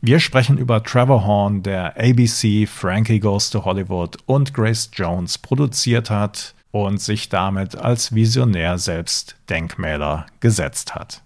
Wir 0.00 0.18
sprechen 0.18 0.56
über 0.56 0.82
Trevor 0.82 1.24
Horn, 1.24 1.62
der 1.62 1.96
ABC, 1.98 2.66
Frankie 2.66 3.20
Goes 3.20 3.50
to 3.50 3.64
Hollywood 3.64 4.16
und 4.26 4.54
Grace 4.54 4.90
Jones 4.94 5.36
produziert 5.38 6.10
hat 6.10 6.54
und 6.70 7.00
sich 7.00 7.28
damit 7.28 7.76
als 7.76 8.14
Visionär 8.14 8.78
selbst 8.78 9.36
Denkmäler 9.48 10.26
gesetzt 10.40 10.94
hat. 10.94 11.22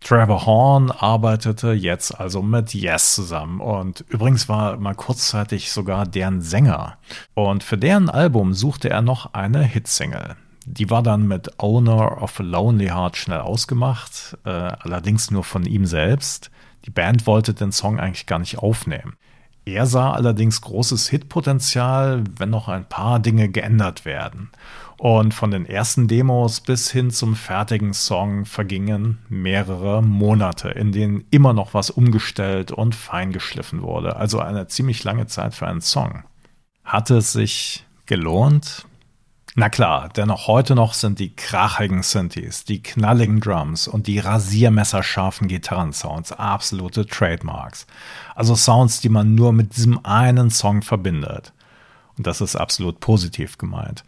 Trevor 0.00 0.44
Horn 0.44 0.90
arbeitete 0.90 1.72
jetzt 1.72 2.20
also 2.20 2.42
mit 2.42 2.74
Yes 2.74 3.14
zusammen 3.14 3.60
und 3.60 4.04
übrigens 4.08 4.50
war 4.50 4.76
mal 4.76 4.94
kurzzeitig 4.94 5.72
sogar 5.72 6.06
deren 6.06 6.42
Sänger. 6.42 6.98
Und 7.32 7.64
für 7.64 7.78
deren 7.78 8.10
Album 8.10 8.52
suchte 8.52 8.90
er 8.90 9.00
noch 9.00 9.32
eine 9.32 9.62
Hitsingle. 9.62 10.36
Die 10.66 10.90
war 10.90 11.02
dann 11.02 11.26
mit 11.26 11.58
Owner 11.58 12.22
of 12.22 12.38
a 12.38 12.42
Lonely 12.42 12.88
Heart 12.88 13.16
schnell 13.16 13.40
ausgemacht, 13.40 14.36
äh, 14.44 14.50
allerdings 14.50 15.30
nur 15.30 15.42
von 15.42 15.64
ihm 15.64 15.86
selbst. 15.86 16.50
Die 16.84 16.90
Band 16.90 17.26
wollte 17.26 17.54
den 17.54 17.72
Song 17.72 17.98
eigentlich 17.98 18.26
gar 18.26 18.38
nicht 18.38 18.58
aufnehmen. 18.58 19.14
Er 19.66 19.86
sah 19.86 20.12
allerdings 20.12 20.60
großes 20.60 21.08
Hitpotenzial, 21.08 22.24
wenn 22.36 22.50
noch 22.50 22.68
ein 22.68 22.86
paar 22.86 23.20
Dinge 23.20 23.48
geändert 23.48 24.04
werden. 24.04 24.50
Und 24.96 25.34
von 25.34 25.50
den 25.50 25.66
ersten 25.66 26.08
Demos 26.08 26.60
bis 26.60 26.90
hin 26.90 27.10
zum 27.10 27.34
fertigen 27.34 27.94
Song 27.94 28.44
vergingen 28.44 29.18
mehrere 29.28 30.02
Monate, 30.02 30.70
in 30.70 30.92
denen 30.92 31.24
immer 31.30 31.52
noch 31.52 31.74
was 31.74 31.90
umgestellt 31.90 32.70
und 32.70 32.94
feingeschliffen 32.94 33.82
wurde. 33.82 34.16
Also 34.16 34.38
eine 34.38 34.66
ziemlich 34.68 35.02
lange 35.04 35.26
Zeit 35.26 35.54
für 35.54 35.66
einen 35.66 35.80
Song. 35.80 36.22
Hatte 36.84 37.16
es 37.16 37.32
sich 37.32 37.84
gelohnt? 38.06 38.86
Na 39.56 39.68
klar, 39.68 40.08
denn 40.08 40.32
auch 40.32 40.48
heute 40.48 40.74
noch 40.74 40.94
sind 40.94 41.20
die 41.20 41.34
krachigen 41.34 42.02
Synthes, 42.02 42.64
die 42.64 42.82
knalligen 42.82 43.38
Drums 43.38 43.86
und 43.86 44.08
die 44.08 44.18
rasiermesserscharfen 44.18 45.46
Gitarrensounds 45.46 46.32
absolute 46.32 47.06
Trademarks. 47.06 47.86
Also 48.34 48.56
Sounds, 48.56 49.00
die 49.00 49.08
man 49.08 49.36
nur 49.36 49.52
mit 49.52 49.76
diesem 49.76 50.04
einen 50.04 50.50
Song 50.50 50.82
verbindet. 50.82 51.52
Und 52.18 52.26
das 52.26 52.40
ist 52.40 52.56
absolut 52.56 52.98
positiv 52.98 53.56
gemeint. 53.56 54.04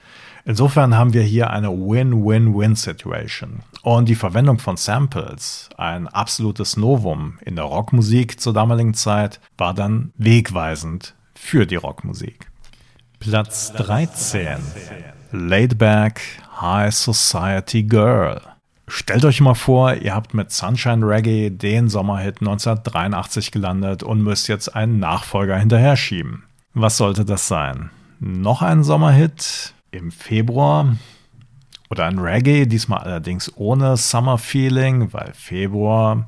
Insofern 0.48 0.96
haben 0.96 1.12
wir 1.12 1.22
hier 1.22 1.50
eine 1.50 1.72
Win-Win-Win-Situation. 1.72 3.64
Und 3.82 4.08
die 4.08 4.14
Verwendung 4.14 4.60
von 4.60 4.76
Samples, 4.76 5.68
ein 5.76 6.06
absolutes 6.06 6.76
Novum 6.76 7.40
in 7.44 7.56
der 7.56 7.64
Rockmusik 7.64 8.40
zur 8.40 8.52
damaligen 8.52 8.94
Zeit, 8.94 9.40
war 9.58 9.74
dann 9.74 10.12
wegweisend 10.18 11.16
für 11.34 11.66
die 11.66 11.74
Rockmusik. 11.74 12.46
Platz 13.18 13.72
13. 13.72 14.58
Laidback 15.32 16.20
High 16.60 16.94
Society 16.94 17.82
Girl. 17.82 18.40
Stellt 18.86 19.24
euch 19.24 19.40
mal 19.40 19.54
vor, 19.54 19.94
ihr 19.94 20.14
habt 20.14 20.32
mit 20.32 20.52
Sunshine 20.52 21.04
Reggae 21.04 21.50
den 21.50 21.88
Sommerhit 21.88 22.36
1983 22.38 23.50
gelandet 23.50 24.04
und 24.04 24.22
müsst 24.22 24.46
jetzt 24.46 24.76
einen 24.76 25.00
Nachfolger 25.00 25.58
hinterher 25.58 25.96
schieben. 25.96 26.44
Was 26.72 26.98
sollte 26.98 27.24
das 27.24 27.48
sein? 27.48 27.90
Noch 28.20 28.62
ein 28.62 28.84
Sommerhit 28.84 29.74
im 29.96 30.10
Februar? 30.10 30.96
Oder 31.90 32.06
ein 32.06 32.18
Reggae, 32.18 32.66
diesmal 32.66 33.00
allerdings 33.00 33.52
ohne 33.56 33.96
Summer 33.96 34.38
Feeling, 34.38 35.12
weil 35.12 35.32
Februar. 35.34 36.26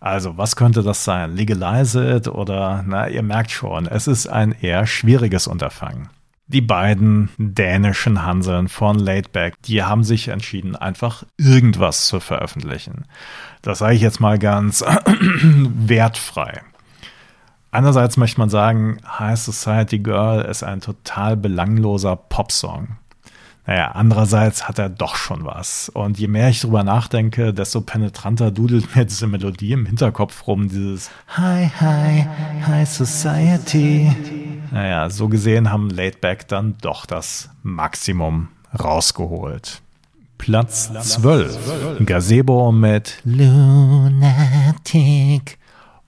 Also, 0.00 0.38
was 0.38 0.56
könnte 0.56 0.82
das 0.82 1.04
sein? 1.04 1.36
Legalize 1.36 2.16
it 2.16 2.28
oder, 2.28 2.82
na, 2.86 3.08
ihr 3.08 3.22
merkt 3.22 3.50
schon, 3.50 3.86
es 3.86 4.06
ist 4.06 4.26
ein 4.26 4.52
eher 4.52 4.86
schwieriges 4.86 5.46
Unterfangen. 5.46 6.08
Die 6.46 6.62
beiden 6.62 7.28
dänischen 7.36 8.24
Hanseln 8.24 8.68
von 8.68 8.98
Laidback, 8.98 9.54
die 9.66 9.84
haben 9.84 10.02
sich 10.02 10.28
entschieden, 10.28 10.74
einfach 10.74 11.22
irgendwas 11.36 12.06
zu 12.06 12.18
veröffentlichen. 12.18 13.04
Das 13.62 13.78
sage 13.78 13.94
ich 13.94 14.00
jetzt 14.00 14.20
mal 14.20 14.38
ganz 14.38 14.82
wertfrei. 15.24 16.62
Einerseits 17.72 18.16
möchte 18.16 18.40
man 18.40 18.50
sagen, 18.50 18.98
High 19.06 19.38
Society 19.38 20.00
Girl 20.00 20.40
ist 20.42 20.64
ein 20.64 20.80
total 20.80 21.36
belangloser 21.36 22.16
Popsong. 22.16 22.96
Naja, 23.64 23.92
andererseits 23.92 24.66
hat 24.66 24.80
er 24.80 24.88
doch 24.88 25.14
schon 25.14 25.44
was. 25.44 25.88
Und 25.90 26.18
je 26.18 26.26
mehr 26.26 26.48
ich 26.48 26.60
drüber 26.60 26.82
nachdenke, 26.82 27.54
desto 27.54 27.80
penetranter 27.80 28.50
dudelt 28.50 28.96
mir 28.96 29.04
diese 29.04 29.28
Melodie 29.28 29.70
im 29.72 29.86
Hinterkopf 29.86 30.48
rum, 30.48 30.68
dieses 30.68 31.10
Hi, 31.28 31.70
Hi, 31.78 32.26
High 32.66 32.88
Society. 32.88 34.10
Naja, 34.72 35.08
so 35.08 35.28
gesehen 35.28 35.70
haben 35.70 35.90
Laidback 35.90 36.48
dann 36.48 36.76
doch 36.80 37.06
das 37.06 37.50
Maximum 37.62 38.48
rausgeholt. 38.76 39.82
Platz 40.38 40.90
12. 40.92 42.04
Gazebo 42.04 42.72
mit 42.72 43.20
Lunatic. 43.24 44.40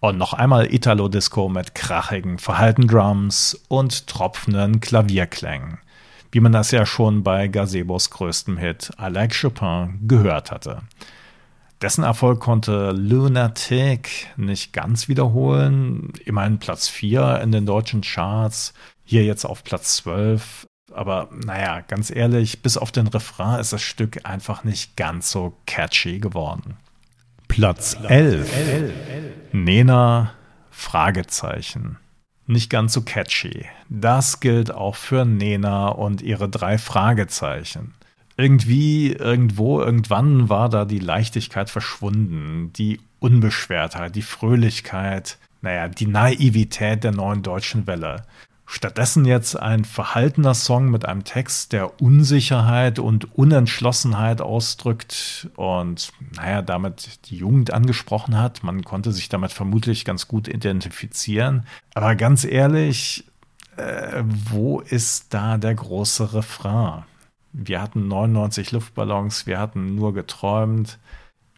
Und 0.02 0.18
noch 0.18 0.35
einmal 0.35 0.75
Italo-Disco 0.75 1.49
mit 1.49 1.75
krachigen, 1.75 2.38
verhalten 2.38 2.87
Drums 2.87 3.59
und 3.68 4.06
tropfenden 4.06 4.80
Klavierklängen 4.80 5.78
wie 6.32 6.40
man 6.40 6.52
das 6.52 6.71
ja 6.71 6.85
schon 6.87 7.23
bei 7.23 7.47
Gazebos 7.47 8.11
größtem 8.11 8.56
Hit 8.56 8.90
Like 8.99 9.38
Chopin 9.38 10.00
gehört 10.09 10.50
hatte. 10.50 10.80
Dessen 11.82 12.04
Erfolg 12.04 12.40
konnte 12.40 12.92
Lunatic 12.92 14.28
nicht 14.37 14.73
ganz 14.73 15.09
wiederholen. 15.09 16.12
Immerhin 16.25 16.59
Platz 16.59 16.88
4 16.88 17.40
in 17.42 17.52
den 17.52 17.66
deutschen 17.66 18.00
Charts, 18.00 18.73
hier 19.04 19.25
jetzt 19.25 19.44
auf 19.44 19.62
Platz 19.62 19.97
12. 19.97 20.66
Aber 20.92 21.28
naja, 21.32 21.80
ganz 21.80 22.11
ehrlich, 22.11 22.62
bis 22.62 22.78
auf 22.78 22.92
den 22.92 23.09
Refrain 23.09 23.61
ist 23.61 23.73
das 23.73 23.82
Stück 23.82 24.21
einfach 24.25 24.64
nicht 24.64 24.97
ganz 24.97 25.30
so 25.30 25.54
catchy 25.66 26.18
geworden. 26.18 26.76
Platz 27.52 27.99
11. 28.09 28.50
Nena, 29.52 30.32
Fragezeichen 30.71 31.99
nicht 32.47 32.71
ganz 32.71 32.94
so 32.94 33.02
catchy. 33.02 33.66
Das 33.90 34.40
gilt 34.40 34.71
auch 34.73 34.97
für 34.97 35.26
Nena 35.26 35.88
und 35.88 36.23
ihre 36.23 36.49
drei 36.49 36.78
Fragezeichen. 36.78 37.92
Irgendwie, 38.38 39.12
irgendwo, 39.12 39.80
irgendwann 39.80 40.49
war 40.49 40.71
da 40.71 40.87
die 40.87 40.99
Leichtigkeit 40.99 41.68
verschwunden, 41.68 42.73
die 42.73 43.00
Unbeschwertheit, 43.18 44.16
die 44.16 44.23
Fröhlichkeit, 44.23 45.37
naja, 45.61 45.88
die 45.88 46.06
Naivität 46.06 47.04
der 47.04 47.12
neuen 47.12 47.42
deutschen 47.42 47.87
Welle. 47.87 48.25
Stattdessen 48.64 49.25
jetzt 49.25 49.54
ein 49.57 49.85
verhaltener 49.85 50.54
Song 50.54 50.90
mit 50.90 51.04
einem 51.04 51.25
Text, 51.25 51.73
der 51.73 52.00
Unsicherheit 52.00 52.99
und 52.99 53.37
Unentschlossenheit 53.37 54.40
ausdrückt 54.40 55.50
und, 55.57 56.12
naja, 56.37 56.62
damit 56.62 57.21
die 57.26 57.37
Jugend 57.37 57.73
angesprochen 57.73 58.38
hat. 58.38 58.62
Man 58.62 58.83
konnte 58.83 59.12
sich 59.12 59.28
damit 59.28 59.52
vermutlich 59.52 60.04
ganz 60.04 60.28
gut 60.28 60.49
identifizieren. 60.49 61.66
Aber 61.95 62.14
ganz 62.14 62.45
ehrlich, 62.45 63.25
äh, 63.76 64.23
wo 64.25 64.81
ist 64.81 65.35
da 65.35 65.59
der 65.59 65.75
große 65.75 66.33
Refrain? 66.33 67.04
Wir 67.52 67.83
hatten 67.83 68.09
99 68.09 68.73
Luftballons, 68.73 69.47
wir 69.47 69.59
hatten 69.59 69.95
nur 69.95 70.14
geträumt. 70.14 70.99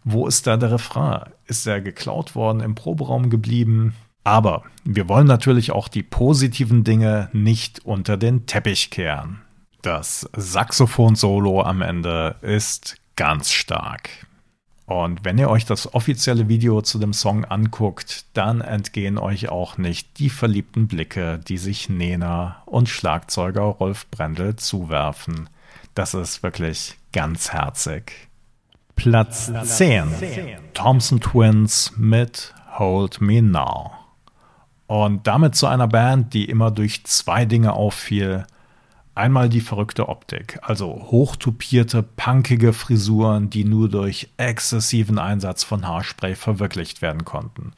Wo 0.03 0.27
ist 0.27 0.45
da 0.45 0.57
der 0.57 0.71
Refrain? 0.71 1.31
Ist 1.45 1.65
er 1.65 1.81
geklaut 1.81 2.35
worden, 2.35 2.59
im 2.59 2.75
Proberaum 2.75 3.29
geblieben? 3.29 3.95
Aber 4.25 4.63
wir 4.83 5.07
wollen 5.07 5.27
natürlich 5.27 5.71
auch 5.71 5.87
die 5.87 6.03
positiven 6.03 6.83
Dinge 6.83 7.29
nicht 7.31 7.85
unter 7.85 8.17
den 8.17 8.47
Teppich 8.47 8.89
kehren. 8.89 9.41
Das 9.83 10.27
Saxophon-Solo 10.35 11.61
am 11.61 11.83
Ende 11.83 12.35
ist 12.41 12.97
ganz 13.15 13.51
stark. 13.51 14.09
Und 14.87 15.23
wenn 15.23 15.37
ihr 15.37 15.49
euch 15.49 15.65
das 15.65 15.93
offizielle 15.93 16.47
Video 16.47 16.81
zu 16.81 16.97
dem 16.97 17.13
Song 17.13 17.45
anguckt, 17.45 18.25
dann 18.33 18.61
entgehen 18.61 19.19
euch 19.19 19.49
auch 19.49 19.77
nicht 19.77 20.17
die 20.17 20.31
verliebten 20.31 20.87
Blicke, 20.87 21.39
die 21.39 21.59
sich 21.59 21.89
Nena 21.89 22.63
und 22.65 22.89
Schlagzeuger 22.89 23.61
Rolf 23.61 24.09
Brendel 24.09 24.55
zuwerfen. 24.55 25.49
Das 25.93 26.15
ist 26.15 26.41
wirklich 26.41 26.97
ganz 27.13 27.53
herzig. 27.53 28.27
Platz 28.95 29.51
10. 29.63 30.07
Thompson 30.73 31.19
Twins 31.19 31.93
mit 31.95 32.55
Hold 32.77 33.21
Me 33.21 33.43
Now. 33.43 34.04
Und 34.87 35.25
damit 35.25 35.55
zu 35.55 35.67
einer 35.67 35.87
Band, 35.87 36.33
die 36.33 36.45
immer 36.45 36.71
durch 36.71 37.03
zwei 37.05 37.45
Dinge 37.45 37.73
auffiel. 37.73 38.45
Einmal 39.15 39.47
die 39.47 39.61
verrückte 39.61 40.09
Optik, 40.09 40.59
also 40.61 41.07
hochtupierte, 41.09 42.03
punkige 42.03 42.73
Frisuren, 42.73 43.49
die 43.49 43.63
nur 43.63 43.87
durch 43.87 44.29
exzessiven 44.35 45.17
Einsatz 45.17 45.63
von 45.63 45.87
Haarspray 45.87 46.35
verwirklicht 46.35 47.01
werden 47.01 47.23
konnten. 47.23 47.71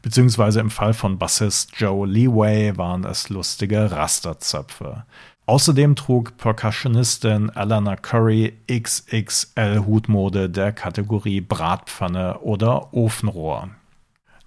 Beziehungsweise 0.00 0.60
im 0.60 0.70
Fall 0.70 0.94
von 0.94 1.18
Bassist 1.18 1.72
Joe 1.76 2.06
Leeway 2.06 2.76
waren 2.78 3.04
es 3.04 3.28
lustige 3.28 3.90
Rasterzöpfe. 3.90 5.04
Außerdem 5.44 5.96
trug 5.96 6.36
Percussionistin 6.38 7.50
Alana 7.50 7.96
Curry 7.96 8.54
XXL 8.70 9.84
Hutmode 9.84 10.48
der 10.48 10.72
Kategorie 10.72 11.42
Bratpfanne 11.42 12.38
oder 12.38 12.94
Ofenrohr. 12.94 13.68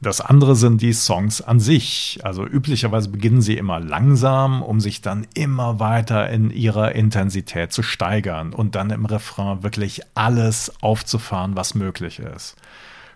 Das 0.03 0.19
andere 0.19 0.57
sind 0.57 0.81
die 0.81 0.91
Songs 0.91 1.41
an 1.41 1.61
sich. 1.61 2.19
Also 2.23 2.45
üblicherweise 2.45 3.07
beginnen 3.07 3.41
sie 3.41 3.55
immer 3.55 3.79
langsam, 3.79 4.61
um 4.61 4.81
sich 4.81 5.01
dann 5.01 5.25
immer 5.33 5.79
weiter 5.79 6.29
in 6.29 6.49
ihrer 6.51 6.91
Intensität 6.91 7.71
zu 7.71 7.83
steigern 7.83 8.51
und 8.51 8.75
dann 8.75 8.89
im 8.89 9.05
Refrain 9.05 9.63
wirklich 9.63 10.01
alles 10.13 10.73
aufzufahren, 10.81 11.55
was 11.55 11.73
möglich 11.73 12.19
ist. 12.19 12.57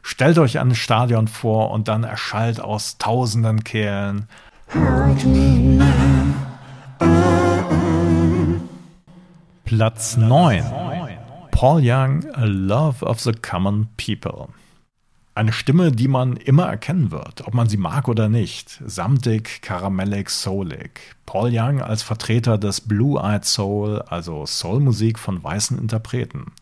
Stellt 0.02 0.40
euch 0.40 0.60
ein 0.60 0.76
Stadion 0.76 1.28
vor 1.28 1.72
und 1.72 1.90
dann 1.90 2.06
erschallt 2.06 2.62
aus 2.62 2.98
tausenden 2.98 3.66
Kehlen 3.66 4.30
Platz 9.66 10.16
9 10.16 10.64
Paul 11.52 11.82
Young, 11.84 12.24
Love 12.38 13.04
of 13.04 13.20
the 13.20 13.34
Common 13.34 13.90
People. 13.98 14.48
Eine 15.38 15.54
Stimme, 15.54 15.92
die 15.92 16.08
man 16.08 16.36
immer 16.36 16.66
erkennen 16.66 17.12
wird, 17.12 17.46
ob 17.46 17.54
man 17.54 17.70
sie 17.70 17.78
mag 17.78 18.08
oder 18.08 18.28
nicht. 18.28 18.82
Samtig, 18.84 19.62
karamellig, 19.62 20.32
soulig. 20.32 21.00
Paul 21.28 21.52
Young 21.54 21.80
als 21.80 22.02
Vertreter 22.02 22.58
des 22.58 22.82
Blue-Eyed 22.82 23.46
Soul, 23.46 24.02
also 24.08 24.48
Soulmusik 24.48 25.20
von 25.20 25.44
weißen 25.44 25.78
Interpreten. 25.78 26.54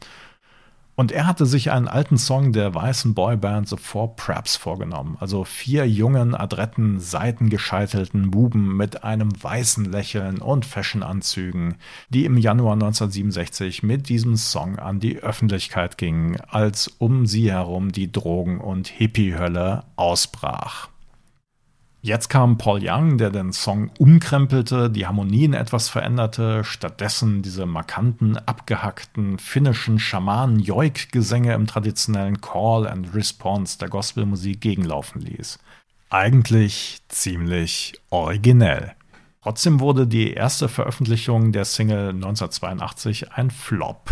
Und 0.95 1.11
er 1.11 1.27
hatte 1.27 1.45
sich 1.45 1.71
einen 1.71 1.89
alten 1.89 2.17
Song 2.17 2.53
der 2.53 2.73
weißen 2.73 3.13
Boyband 3.13 3.67
The 3.67 3.75
Four 3.75 4.15
Preps 4.15 4.55
vorgenommen, 4.55 5.17
also 5.19 5.43
vier 5.43 5.87
jungen, 5.87 6.33
adretten, 6.33 7.01
seitengescheitelten 7.01 8.31
Buben 8.31 8.77
mit 8.77 9.03
einem 9.03 9.31
weißen 9.43 9.83
Lächeln 9.85 10.37
und 10.37 10.65
Fashionanzügen, 10.65 11.75
die 12.09 12.23
im 12.23 12.37
Januar 12.37 12.73
1967 12.73 13.83
mit 13.83 14.07
diesem 14.07 14.37
Song 14.37 14.79
an 14.79 15.01
die 15.01 15.17
Öffentlichkeit 15.17 15.97
gingen, 15.97 16.39
als 16.47 16.87
um 16.87 17.25
sie 17.25 17.51
herum 17.51 17.91
die 17.91 18.11
Drogen- 18.11 18.61
und 18.61 18.87
Hippie-Hölle 18.87 19.83
ausbrach. 19.97 20.94
Jetzt 22.05 22.29
kam 22.29 22.59
Paul 22.59 22.81
Young, 22.83 23.17
der 23.17 23.31
den 23.31 23.51
Song 23.51 23.89
umkrempelte, 23.97 24.91
die 24.91 25.07
Harmonien 25.07 25.55
etwas 25.55 25.89
veränderte, 25.89 26.63
stattdessen 26.63 27.41
diese 27.41 27.65
markanten, 27.65 28.37
abgehackten 28.37 29.39
finnischen 29.39 29.97
Schamanen-Joik-Gesänge 29.97 31.55
im 31.55 31.65
traditionellen 31.65 32.41
Call 32.41 32.85
and 32.85 33.15
Response 33.15 33.79
der 33.79 33.89
Gospelmusik 33.89 34.61
gegenlaufen 34.61 35.19
ließ. 35.19 35.57
Eigentlich 36.11 36.99
ziemlich 37.07 37.99
originell. 38.11 38.91
Trotzdem 39.41 39.79
wurde 39.79 40.05
die 40.05 40.31
erste 40.31 40.69
Veröffentlichung 40.69 41.53
der 41.53 41.65
Single 41.65 42.09
1982 42.09 43.31
ein 43.31 43.49
Flop. 43.49 44.11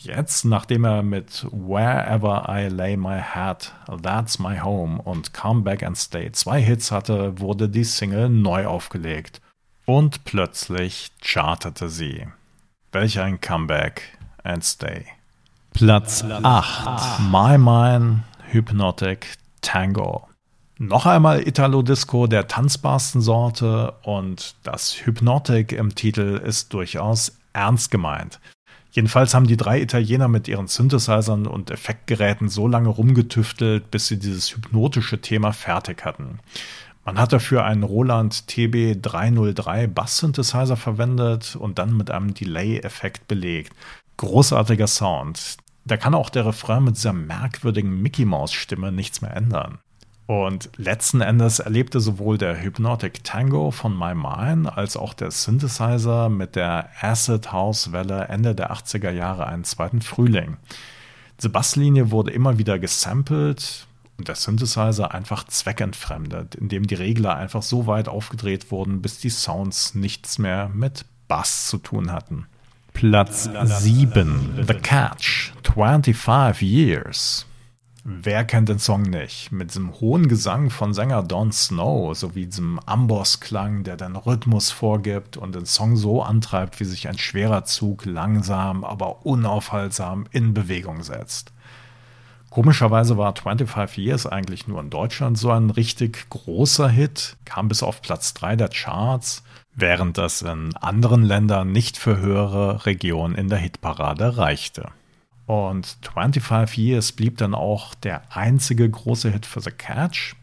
Jetzt, 0.00 0.44
nachdem 0.44 0.84
er 0.84 1.02
mit 1.02 1.46
Wherever 1.52 2.46
I 2.48 2.68
Lay 2.68 2.96
My 2.96 3.20
Head, 3.20 3.72
That's 4.02 4.38
My 4.38 4.58
Home 4.58 5.00
und 5.00 5.32
Come 5.32 5.62
Back 5.62 5.82
and 5.82 5.96
Stay 5.96 6.32
zwei 6.32 6.60
Hits 6.60 6.90
hatte, 6.90 7.38
wurde 7.38 7.68
die 7.68 7.84
Single 7.84 8.28
neu 8.28 8.66
aufgelegt. 8.66 9.40
Und 9.86 10.24
plötzlich 10.24 11.12
chartete 11.22 11.88
sie. 11.88 12.26
Welch 12.92 13.20
ein 13.20 13.40
Comeback 13.40 14.18
and 14.42 14.64
Stay. 14.64 15.06
Platz 15.72 16.24
8. 16.24 17.20
My 17.30 17.56
Mind, 17.56 18.22
Hypnotic 18.50 19.36
Tango. 19.60 20.28
Noch 20.78 21.06
einmal 21.06 21.46
Italo-Disco 21.46 22.26
der 22.26 22.48
tanzbarsten 22.48 23.20
Sorte 23.20 23.94
und 24.02 24.56
das 24.62 25.06
Hypnotic 25.06 25.72
im 25.72 25.94
Titel 25.94 26.40
ist 26.44 26.72
durchaus 26.72 27.38
ernst 27.52 27.90
gemeint. 27.90 28.40
Jedenfalls 28.90 29.34
haben 29.34 29.46
die 29.46 29.56
drei 29.56 29.80
Italiener 29.80 30.28
mit 30.28 30.48
ihren 30.48 30.66
Synthesizern 30.66 31.46
und 31.46 31.70
Effektgeräten 31.70 32.48
so 32.48 32.66
lange 32.66 32.88
rumgetüftelt, 32.88 33.90
bis 33.90 34.06
sie 34.06 34.18
dieses 34.18 34.54
hypnotische 34.54 35.20
Thema 35.20 35.52
fertig 35.52 36.04
hatten. 36.04 36.40
Man 37.04 37.18
hat 37.18 37.32
dafür 37.32 37.64
einen 37.64 37.84
Roland 37.84 38.34
TB303 38.48 39.86
Bass-Synthesizer 39.86 40.76
verwendet 40.76 41.56
und 41.56 41.78
dann 41.78 41.96
mit 41.96 42.10
einem 42.10 42.34
Delay-Effekt 42.34 43.28
belegt. 43.28 43.72
Großartiger 44.18 44.86
Sound. 44.86 45.56
Da 45.84 45.96
kann 45.96 46.14
auch 46.14 46.28
der 46.28 46.44
Refrain 46.44 46.84
mit 46.84 46.96
dieser 46.96 47.14
merkwürdigen 47.14 48.02
Mickey-Maus-Stimme 48.02 48.92
nichts 48.92 49.22
mehr 49.22 49.34
ändern. 49.34 49.78
Und 50.28 50.68
letzten 50.76 51.22
Endes 51.22 51.58
erlebte 51.58 52.00
sowohl 52.00 52.36
der 52.36 52.60
Hypnotic 52.60 53.24
Tango 53.24 53.70
von 53.70 53.98
My 53.98 54.14
Mind 54.14 54.70
als 54.70 54.94
auch 54.94 55.14
der 55.14 55.30
Synthesizer 55.30 56.28
mit 56.28 56.54
der 56.54 56.90
Acid 57.00 57.50
House 57.50 57.92
Welle 57.92 58.26
Ende 58.28 58.54
der 58.54 58.70
80er 58.70 59.10
Jahre 59.10 59.46
einen 59.46 59.64
zweiten 59.64 60.02
Frühling. 60.02 60.58
Diese 61.38 61.48
Basslinie 61.48 62.10
wurde 62.10 62.30
immer 62.30 62.58
wieder 62.58 62.78
gesampelt 62.78 63.86
und 64.18 64.28
der 64.28 64.34
Synthesizer 64.34 65.14
einfach 65.14 65.44
zweckentfremdet, 65.44 66.56
indem 66.56 66.86
die 66.86 66.96
Regler 66.96 67.36
einfach 67.36 67.62
so 67.62 67.86
weit 67.86 68.06
aufgedreht 68.06 68.70
wurden, 68.70 69.00
bis 69.00 69.20
die 69.20 69.30
Sounds 69.30 69.94
nichts 69.94 70.36
mehr 70.36 70.68
mit 70.68 71.06
Bass 71.28 71.68
zu 71.68 71.78
tun 71.78 72.12
hatten. 72.12 72.44
Platz 72.92 73.48
7 73.64 74.62
The 74.68 74.74
Catch 74.74 75.52
25 75.62 76.60
Years 76.60 77.47
Wer 78.10 78.46
kennt 78.46 78.70
den 78.70 78.78
Song 78.78 79.02
nicht? 79.02 79.52
Mit 79.52 79.68
diesem 79.68 80.00
hohen 80.00 80.28
Gesang 80.28 80.70
von 80.70 80.94
Sänger 80.94 81.22
Don 81.22 81.52
Snow, 81.52 82.16
sowie 82.16 82.46
diesem 82.46 82.80
Amboss-Klang, 82.86 83.84
der 83.84 83.98
den 83.98 84.16
Rhythmus 84.16 84.70
vorgibt 84.70 85.36
und 85.36 85.54
den 85.54 85.66
Song 85.66 85.94
so 85.94 86.22
antreibt, 86.22 86.80
wie 86.80 86.84
sich 86.84 87.06
ein 87.06 87.18
schwerer 87.18 87.66
Zug 87.66 88.06
langsam, 88.06 88.82
aber 88.82 89.26
unaufhaltsam 89.26 90.24
in 90.30 90.54
Bewegung 90.54 91.02
setzt. 91.02 91.52
Komischerweise 92.48 93.18
war 93.18 93.36
25 93.36 93.98
Years 93.98 94.26
eigentlich 94.26 94.66
nur 94.66 94.80
in 94.80 94.88
Deutschland 94.88 95.36
so 95.36 95.50
ein 95.50 95.68
richtig 95.68 96.30
großer 96.30 96.88
Hit, 96.88 97.36
kam 97.44 97.68
bis 97.68 97.82
auf 97.82 98.00
Platz 98.00 98.32
3 98.32 98.56
der 98.56 98.70
Charts, 98.70 99.42
während 99.74 100.16
das 100.16 100.40
in 100.40 100.74
anderen 100.76 101.24
Ländern 101.24 101.72
nicht 101.72 101.98
für 101.98 102.16
höhere 102.16 102.86
Regionen 102.86 103.34
in 103.34 103.50
der 103.50 103.58
Hitparade 103.58 104.38
reichte. 104.38 104.92
Und 105.48 105.96
25 106.02 106.76
Years 106.76 107.12
blieb 107.12 107.38
dann 107.38 107.54
auch 107.54 107.94
der 107.94 108.20
einzige 108.36 108.88
große 108.88 109.30
Hit 109.30 109.46
für 109.46 109.62
The 109.62 109.70
Catch. 109.70 110.36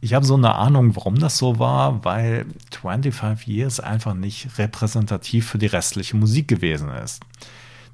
Ich 0.00 0.14
habe 0.14 0.24
so 0.24 0.36
eine 0.36 0.54
Ahnung, 0.54 0.94
warum 0.94 1.18
das 1.18 1.36
so 1.36 1.58
war, 1.58 2.04
weil 2.04 2.46
25 2.70 3.48
Years 3.48 3.80
einfach 3.80 4.14
nicht 4.14 4.58
repräsentativ 4.58 5.48
für 5.48 5.58
die 5.58 5.66
restliche 5.66 6.16
Musik 6.16 6.46
gewesen 6.46 6.90
ist. 6.90 7.24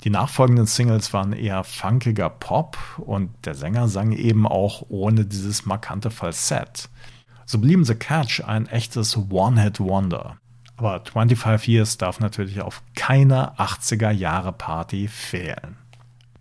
Die 0.04 0.10
nachfolgenden 0.10 0.66
Singles 0.66 1.14
waren 1.14 1.32
eher 1.32 1.64
funkiger 1.64 2.28
Pop 2.28 2.76
und 2.98 3.30
der 3.46 3.54
Sänger 3.54 3.88
sang 3.88 4.12
eben 4.12 4.46
auch 4.46 4.84
ohne 4.90 5.24
dieses 5.24 5.64
markante 5.64 6.10
Falsett. 6.10 6.90
So 7.46 7.60
blieben 7.60 7.86
The 7.86 7.94
Catch 7.94 8.42
ein 8.46 8.66
echtes 8.66 9.16
One-Hit-Wonder. 9.16 10.36
Aber 10.76 11.02
25 11.02 11.66
Years 11.66 11.96
darf 11.96 12.20
natürlich 12.20 12.60
auf 12.60 12.82
keiner 12.94 13.58
80er 13.58 14.10
Jahre 14.10 14.52
Party 14.52 15.08
fehlen. 15.08 15.78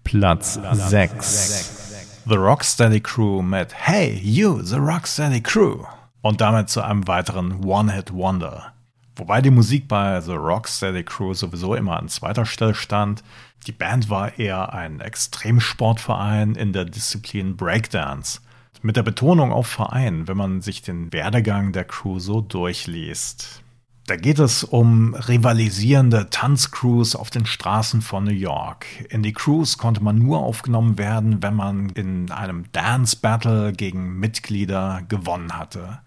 Platz 0.08 0.58
6. 0.72 2.24
The 2.26 2.36
Rocksteady 2.36 3.02
Crew 3.02 3.41
mit 3.41 3.74
Hey, 3.74 4.17
you, 4.24 4.62
the 4.62 4.78
Rocksteady 4.78 5.41
Crew. 5.41 5.84
Und 6.22 6.39
damit 6.39 6.70
zu 6.70 6.82
einem 6.82 7.06
weiteren 7.10 7.65
One-Hit-Wonder. 7.65 8.72
Wobei 9.17 9.41
die 9.41 9.52
Musik 9.52 9.89
bei 9.89 10.22
The 10.22 10.32
Rocksteady 10.32 11.04
Crew 11.04 11.34
sowieso 11.34 11.76
immer 11.76 11.98
an 11.98 12.08
zweiter 12.08 12.46
Stelle 12.46 12.74
stand. 12.74 13.22
Die 13.65 13.74
Band 13.74 14.10
war 14.10 14.39
eher 14.39 14.72
ein 14.72 15.02
Extremsportverein 15.02 16.56
in 16.56 16.72
der 16.72 16.86
Disziplin 16.86 17.58
Breakdance. 17.58 18.39
Mit 18.82 18.96
der 18.96 19.04
Betonung 19.04 19.52
auf 19.52 19.67
Verein, 19.67 20.30
wenn 20.30 20.38
man 20.38 20.62
sich 20.62 20.82
den 20.82 21.12
Werdegang 21.12 21.74
der 21.74 21.84
Crew 21.84 22.20
so 22.20 22.39
durchliest. 22.39 23.62
Da 24.08 24.15
geht 24.15 24.39
es 24.39 24.63
um 24.63 25.15
rivalisierende 25.15 26.30
Tanzcrews 26.30 27.13
auf 27.13 27.30
den 27.30 27.46
Straßen 27.46 28.02
von 28.02 28.24
New 28.24 28.32
York. 28.32 28.86
In 29.10 29.22
die 29.22 29.34
Crews 29.34 29.78
konnte 29.78 30.02
man 30.02 30.17
nur 30.17 30.39
aufgenommen 30.39 30.98
werden, 30.98 31.43
wenn 31.43 31.54
man 31.54 31.89
in 31.89 32.32
einem 32.32 32.72
Dance 32.72 33.17
Battle 33.17 33.74
gegen 33.74 34.17
Mitglieder 34.17 35.02
gewonnen 35.10 35.58
hatte. 35.58 36.00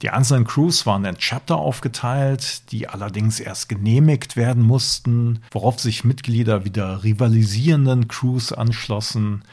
Die 0.00 0.08
einzelnen 0.08 0.46
Crews 0.46 0.86
waren 0.86 1.04
in 1.04 1.18
Chapter 1.18 1.56
aufgeteilt, 1.56 2.72
die 2.72 2.88
allerdings 2.88 3.38
erst 3.38 3.68
genehmigt 3.68 4.34
werden 4.34 4.62
mussten, 4.62 5.40
worauf 5.50 5.78
sich 5.78 6.04
Mitglieder 6.04 6.64
wieder 6.64 7.04
rivalisierenden 7.04 8.08
Crews 8.08 8.54
anschlossen. 8.54 9.44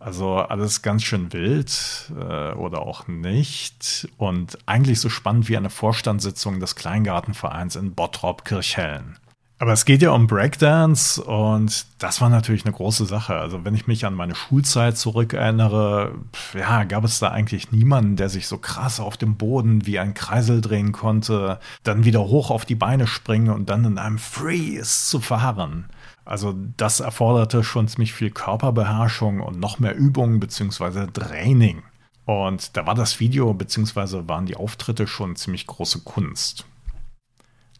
Also 0.00 0.36
alles 0.36 0.80
ganz 0.80 1.04
schön 1.04 1.32
wild 1.34 2.10
äh, 2.18 2.52
oder 2.54 2.80
auch 2.80 3.06
nicht. 3.06 4.08
Und 4.16 4.58
eigentlich 4.64 4.98
so 4.98 5.10
spannend 5.10 5.48
wie 5.50 5.58
eine 5.58 5.68
Vorstandssitzung 5.68 6.58
des 6.58 6.74
Kleingartenvereins 6.74 7.76
in 7.76 7.94
Bottrop 7.94 8.46
Kirchhellen. 8.46 9.18
Aber 9.58 9.74
es 9.74 9.84
geht 9.84 10.00
ja 10.00 10.12
um 10.12 10.26
Breakdance 10.26 11.22
und 11.22 11.84
das 11.98 12.22
war 12.22 12.30
natürlich 12.30 12.64
eine 12.64 12.72
große 12.72 13.04
Sache. 13.04 13.34
Also 13.34 13.62
wenn 13.62 13.74
ich 13.74 13.86
mich 13.86 14.06
an 14.06 14.14
meine 14.14 14.34
Schulzeit 14.34 14.96
zurückerinnere, 14.96 16.14
ja, 16.58 16.84
gab 16.84 17.04
es 17.04 17.18
da 17.18 17.28
eigentlich 17.28 17.70
niemanden, 17.70 18.16
der 18.16 18.30
sich 18.30 18.46
so 18.46 18.56
krass 18.56 19.00
auf 19.00 19.18
dem 19.18 19.36
Boden 19.36 19.84
wie 19.84 19.98
ein 19.98 20.14
Kreisel 20.14 20.62
drehen 20.62 20.92
konnte, 20.92 21.60
dann 21.82 22.06
wieder 22.06 22.20
hoch 22.20 22.50
auf 22.50 22.64
die 22.64 22.74
Beine 22.74 23.06
springen 23.06 23.50
und 23.50 23.68
dann 23.68 23.84
in 23.84 23.98
einem 23.98 24.16
Freeze 24.16 25.10
zu 25.10 25.20
verharren. 25.20 25.84
Also 26.24 26.54
das 26.76 27.00
erforderte 27.00 27.64
schon 27.64 27.88
ziemlich 27.88 28.12
viel 28.12 28.30
Körperbeherrschung 28.30 29.40
und 29.40 29.58
noch 29.58 29.78
mehr 29.78 29.96
Übung 29.96 30.40
bzw. 30.40 31.06
Training. 31.12 31.82
Und 32.24 32.76
da 32.76 32.86
war 32.86 32.94
das 32.94 33.18
Video 33.18 33.52
bzw. 33.54 34.28
waren 34.28 34.46
die 34.46 34.56
Auftritte 34.56 35.06
schon 35.06 35.36
ziemlich 35.36 35.66
große 35.66 36.00
Kunst. 36.00 36.66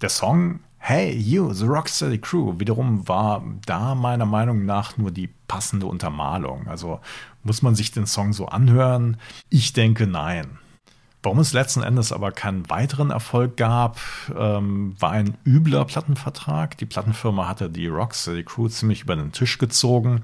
Der 0.00 0.08
Song 0.08 0.60
Hey 0.78 1.14
You, 1.14 1.52
The 1.52 1.66
Rocksteady 1.66 2.18
Crew 2.18 2.58
wiederum 2.58 3.06
war 3.06 3.44
da 3.66 3.94
meiner 3.94 4.24
Meinung 4.24 4.64
nach 4.64 4.96
nur 4.96 5.10
die 5.10 5.28
passende 5.46 5.86
Untermalung. 5.86 6.66
Also 6.68 7.00
muss 7.42 7.60
man 7.60 7.74
sich 7.74 7.92
den 7.92 8.06
Song 8.06 8.32
so 8.32 8.46
anhören? 8.46 9.18
Ich 9.50 9.74
denke 9.74 10.06
nein. 10.06 10.58
Warum 11.22 11.38
es 11.38 11.52
letzten 11.52 11.82
Endes 11.82 12.12
aber 12.12 12.32
keinen 12.32 12.70
weiteren 12.70 13.10
Erfolg 13.10 13.58
gab, 13.58 14.00
ähm, 14.34 14.94
war 14.98 15.10
ein 15.10 15.36
übler 15.44 15.84
Plattenvertrag. 15.84 16.78
Die 16.78 16.86
Plattenfirma 16.86 17.46
hatte 17.46 17.68
die 17.68 17.88
Rocksteady 17.88 18.42
Crew 18.42 18.68
ziemlich 18.68 19.02
über 19.02 19.16
den 19.16 19.32
Tisch 19.32 19.58
gezogen. 19.58 20.22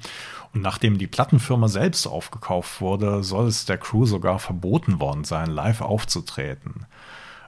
Und 0.54 0.62
nachdem 0.62 0.96
die 0.96 1.06
Plattenfirma 1.06 1.68
selbst 1.68 2.06
aufgekauft 2.06 2.80
wurde, 2.80 3.22
soll 3.22 3.46
es 3.48 3.66
der 3.66 3.76
Crew 3.76 4.06
sogar 4.06 4.38
verboten 4.38 4.98
worden 4.98 5.24
sein, 5.24 5.50
live 5.50 5.82
aufzutreten. 5.82 6.86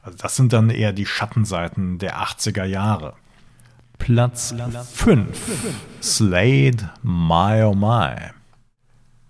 Also 0.03 0.19
das 0.19 0.37
sind 0.37 0.53
dann 0.53 0.69
eher 0.69 0.93
die 0.93 1.07
Schattenseiten 1.07 1.99
der 1.99 2.19
80er 2.21 2.65
Jahre. 2.65 3.15
Platz 3.99 4.55
5. 4.93 5.27
Slade 6.03 6.91
My 7.03 7.63
Oh 7.63 7.75
My. 7.75 8.15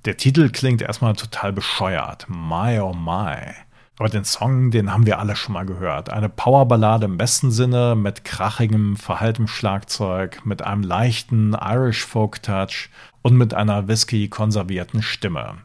Der 0.04 0.16
Titel 0.16 0.50
klingt 0.50 0.82
erstmal 0.82 1.14
total 1.14 1.52
bescheuert. 1.52 2.26
My 2.28 2.80
Oh 2.80 2.94
My. 2.94 3.54
Aber 3.98 4.08
den 4.08 4.24
Song, 4.24 4.70
den 4.70 4.92
haben 4.92 5.06
wir 5.06 5.18
alle 5.18 5.34
schon 5.34 5.54
mal 5.54 5.66
gehört. 5.66 6.10
Eine 6.10 6.28
Powerballade 6.28 7.06
im 7.06 7.18
besten 7.18 7.50
Sinne 7.50 7.96
mit 7.96 8.24
krachigem, 8.24 8.96
verhaltenem 8.96 9.48
Schlagzeug, 9.48 10.40
mit 10.44 10.62
einem 10.62 10.82
leichten 10.82 11.54
Irish 11.54 12.06
Folk 12.06 12.42
Touch 12.42 12.90
und 13.22 13.36
mit 13.36 13.54
einer 13.54 13.88
Whisky-konservierten 13.88 15.02
Stimme. 15.02 15.56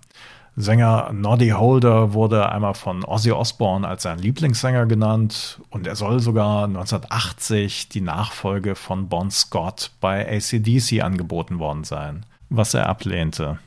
Sänger 0.55 1.11
Noddy 1.13 1.49
Holder 1.49 2.13
wurde 2.13 2.51
einmal 2.51 2.75
von 2.75 3.03
Ozzy 3.03 3.31
Osbourne 3.31 3.87
als 3.87 4.03
sein 4.03 4.19
Lieblingssänger 4.19 4.85
genannt 4.85 5.59
und 5.71 5.87
er 5.87 5.95
soll 5.95 6.19
sogar 6.19 6.65
1980 6.65 7.89
die 7.89 8.01
Nachfolge 8.01 8.75
von 8.75 9.09
Bon 9.09 9.31
Scott 9.31 9.91
bei 9.99 10.27
ACDC 10.27 11.01
angeboten 11.01 11.57
worden 11.57 11.83
sein, 11.83 12.25
was 12.49 12.75
er 12.75 12.87
ablehnte. 12.87 13.57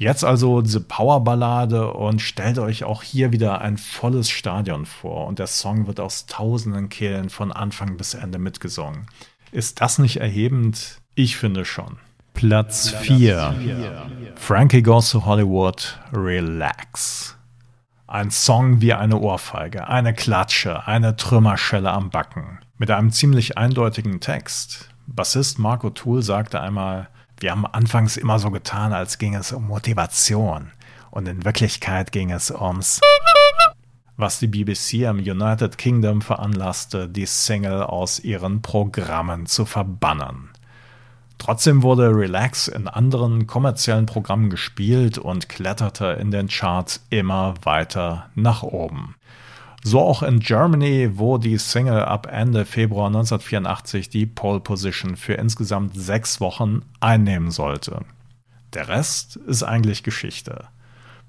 Jetzt 0.00 0.24
also 0.24 0.62
diese 0.62 0.80
Powerballade 0.80 1.92
und 1.92 2.22
stellt 2.22 2.58
euch 2.58 2.84
auch 2.84 3.02
hier 3.02 3.32
wieder 3.32 3.60
ein 3.60 3.76
volles 3.76 4.30
Stadion 4.30 4.86
vor 4.86 5.26
und 5.26 5.38
der 5.38 5.46
Song 5.46 5.86
wird 5.86 6.00
aus 6.00 6.24
tausenden 6.24 6.88
Kehlen 6.88 7.28
von 7.28 7.52
Anfang 7.52 7.98
bis 7.98 8.14
Ende 8.14 8.38
mitgesungen. 8.38 9.08
Ist 9.52 9.82
das 9.82 9.98
nicht 9.98 10.16
erhebend? 10.16 11.02
Ich 11.16 11.36
finde 11.36 11.66
schon. 11.66 11.98
Platz 12.32 12.88
4. 12.88 14.06
Frankie 14.36 14.80
Goes 14.80 15.10
to 15.10 15.26
Hollywood, 15.26 16.00
Relax. 16.14 17.36
Ein 18.06 18.30
Song 18.30 18.80
wie 18.80 18.94
eine 18.94 19.18
Ohrfeige, 19.18 19.86
eine 19.86 20.14
Klatsche, 20.14 20.86
eine 20.86 21.16
Trümmerschelle 21.16 21.90
am 21.90 22.08
Backen. 22.08 22.60
Mit 22.78 22.90
einem 22.90 23.10
ziemlich 23.10 23.58
eindeutigen 23.58 24.20
Text. 24.20 24.88
Bassist 25.06 25.58
Marco 25.58 25.90
Tool 25.90 26.22
sagte 26.22 26.58
einmal, 26.62 27.10
wir 27.40 27.50
haben 27.50 27.66
anfangs 27.66 28.16
immer 28.18 28.38
so 28.38 28.50
getan, 28.50 28.92
als 28.92 29.18
ging 29.18 29.34
es 29.34 29.52
um 29.52 29.66
Motivation. 29.66 30.72
Und 31.10 31.26
in 31.26 31.44
Wirklichkeit 31.44 32.12
ging 32.12 32.30
es 32.30 32.50
ums, 32.50 33.00
was 34.16 34.38
die 34.38 34.46
BBC 34.46 35.08
im 35.08 35.18
United 35.18 35.78
Kingdom 35.78 36.20
veranlasste, 36.20 37.08
die 37.08 37.26
Single 37.26 37.82
aus 37.82 38.20
ihren 38.20 38.62
Programmen 38.62 39.46
zu 39.46 39.64
verbannen. 39.64 40.50
Trotzdem 41.38 41.82
wurde 41.82 42.14
Relax 42.14 42.68
in 42.68 42.86
anderen 42.86 43.46
kommerziellen 43.46 44.04
Programmen 44.04 44.50
gespielt 44.50 45.16
und 45.16 45.48
kletterte 45.48 46.18
in 46.20 46.30
den 46.30 46.48
Charts 46.48 47.02
immer 47.08 47.54
weiter 47.62 48.28
nach 48.34 48.62
oben. 48.62 49.16
So 49.82 50.00
auch 50.00 50.22
in 50.22 50.40
Germany, 50.40 51.12
wo 51.14 51.38
die 51.38 51.56
Single 51.56 52.02
ab 52.02 52.28
Ende 52.30 52.66
Februar 52.66 53.06
1984 53.06 54.10
die 54.10 54.26
Pole 54.26 54.60
Position 54.60 55.16
für 55.16 55.34
insgesamt 55.34 55.94
sechs 55.94 56.40
Wochen 56.40 56.82
einnehmen 57.00 57.50
sollte. 57.50 58.04
Der 58.74 58.88
Rest 58.88 59.36
ist 59.36 59.62
eigentlich 59.62 60.02
Geschichte. 60.02 60.66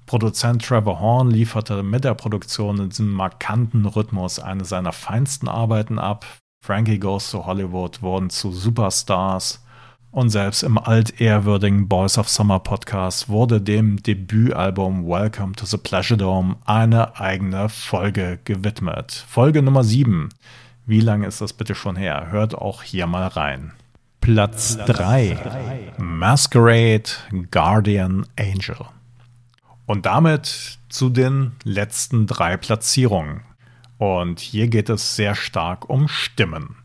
Produzent 0.04 0.64
Trevor 0.64 1.00
Horn 1.00 1.30
lieferte 1.30 1.82
mit 1.82 2.04
der 2.04 2.14
Produktion 2.14 2.78
in 2.78 2.88
diesem 2.90 3.10
markanten 3.10 3.86
Rhythmus 3.86 4.38
eine 4.38 4.64
seiner 4.64 4.92
feinsten 4.92 5.48
Arbeiten 5.48 5.98
ab. 5.98 6.26
Frankie 6.62 6.98
Goes 6.98 7.30
to 7.30 7.46
Hollywood 7.46 8.02
wurden 8.02 8.28
zu 8.28 8.52
Superstars 8.52 9.64
und 10.12 10.28
selbst 10.28 10.62
im 10.62 10.78
altehrwürdigen 10.78 11.88
Boys 11.88 12.18
of 12.18 12.28
Summer 12.28 12.60
Podcast 12.60 13.30
wurde 13.30 13.60
dem 13.60 14.02
Debütalbum 14.02 15.06
Welcome 15.06 15.54
to 15.54 15.64
the 15.64 15.78
Pleasure 15.78 16.18
Dome 16.18 16.56
eine 16.66 17.18
eigene 17.18 17.70
Folge 17.70 18.38
gewidmet. 18.44 19.24
Folge 19.26 19.62
Nummer 19.62 19.82
7. 19.82 20.28
Wie 20.84 21.00
lange 21.00 21.26
ist 21.26 21.40
das 21.40 21.54
bitte 21.54 21.74
schon 21.74 21.96
her? 21.96 22.28
Hört 22.30 22.54
auch 22.54 22.82
hier 22.82 23.06
mal 23.06 23.26
rein. 23.26 23.72
Platz 24.20 24.76
3. 24.76 25.94
Masquerade 25.96 27.10
Guardian 27.50 28.26
Angel. 28.38 28.76
Und 29.86 30.04
damit 30.04 30.78
zu 30.90 31.08
den 31.08 31.52
letzten 31.64 32.26
drei 32.26 32.58
Platzierungen. 32.58 33.40
Und 33.96 34.40
hier 34.40 34.68
geht 34.68 34.90
es 34.90 35.16
sehr 35.16 35.34
stark 35.34 35.88
um 35.88 36.06
Stimmen. 36.06 36.81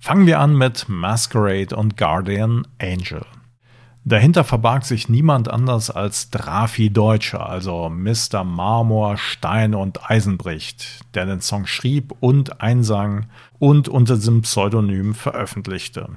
Fangen 0.00 0.26
wir 0.26 0.38
an 0.40 0.56
mit 0.56 0.88
Masquerade 0.88 1.74
und 1.74 1.96
Guardian 1.96 2.66
Angel. 2.80 3.26
Dahinter 4.04 4.44
verbarg 4.44 4.84
sich 4.84 5.08
niemand 5.08 5.50
anders 5.50 5.90
als 5.90 6.30
Drafi 6.30 6.90
Deutscher, 6.90 7.46
also 7.46 7.90
Mr. 7.90 8.42
Marmor, 8.42 9.18
Stein 9.18 9.74
und 9.74 10.08
Eisenbricht, 10.08 11.04
der 11.14 11.26
den 11.26 11.42
Song 11.42 11.66
schrieb 11.66 12.14
und 12.20 12.62
einsang 12.62 13.26
und 13.58 13.88
unter 13.88 14.14
diesem 14.14 14.42
Pseudonym 14.42 15.14
veröffentlichte. 15.14 16.08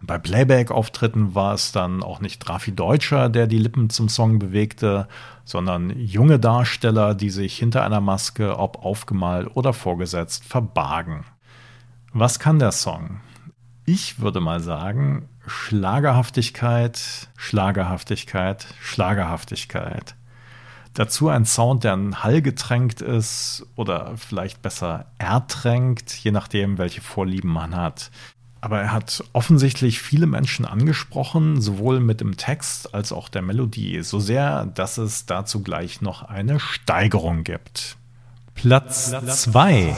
Bei 0.00 0.18
Playback-Auftritten 0.18 1.34
war 1.34 1.54
es 1.54 1.72
dann 1.72 2.02
auch 2.02 2.20
nicht 2.20 2.38
Drafi 2.38 2.72
Deutscher, 2.72 3.28
der 3.28 3.46
die 3.46 3.58
Lippen 3.58 3.90
zum 3.90 4.08
Song 4.08 4.38
bewegte, 4.38 5.08
sondern 5.44 5.90
junge 5.98 6.38
Darsteller, 6.38 7.14
die 7.14 7.30
sich 7.30 7.58
hinter 7.58 7.84
einer 7.84 8.00
Maske, 8.00 8.58
ob 8.58 8.84
aufgemalt 8.84 9.50
oder 9.54 9.72
vorgesetzt, 9.72 10.44
verbargen. 10.44 11.24
Was 12.16 12.38
kann 12.38 12.60
der 12.60 12.70
Song? 12.70 13.18
Ich 13.86 14.20
würde 14.20 14.38
mal 14.38 14.60
sagen, 14.60 15.28
Schlagerhaftigkeit, 15.48 17.28
Schlagerhaftigkeit, 17.36 18.68
Schlagerhaftigkeit. 18.80 20.14
Dazu 20.92 21.28
ein 21.28 21.44
Sound, 21.44 21.82
der 21.82 21.94
an 21.94 22.22
Hall 22.22 22.40
getränkt 22.40 23.00
ist 23.00 23.66
oder 23.74 24.12
vielleicht 24.16 24.62
besser 24.62 25.06
ertränkt, 25.18 26.14
je 26.14 26.30
nachdem, 26.30 26.78
welche 26.78 27.00
Vorlieben 27.00 27.50
man 27.50 27.74
hat. 27.74 28.12
Aber 28.60 28.80
er 28.80 28.92
hat 28.92 29.24
offensichtlich 29.32 30.00
viele 30.00 30.26
Menschen 30.26 30.66
angesprochen, 30.66 31.60
sowohl 31.60 31.98
mit 31.98 32.20
dem 32.20 32.36
Text 32.36 32.94
als 32.94 33.10
auch 33.10 33.28
der 33.28 33.42
Melodie, 33.42 34.04
so 34.04 34.20
sehr, 34.20 34.66
dass 34.66 34.98
es 34.98 35.26
dazu 35.26 35.64
gleich 35.64 36.00
noch 36.00 36.22
eine 36.22 36.60
Steigerung 36.60 37.42
gibt. 37.42 37.96
Platz 38.54 39.10
2. 39.10 39.94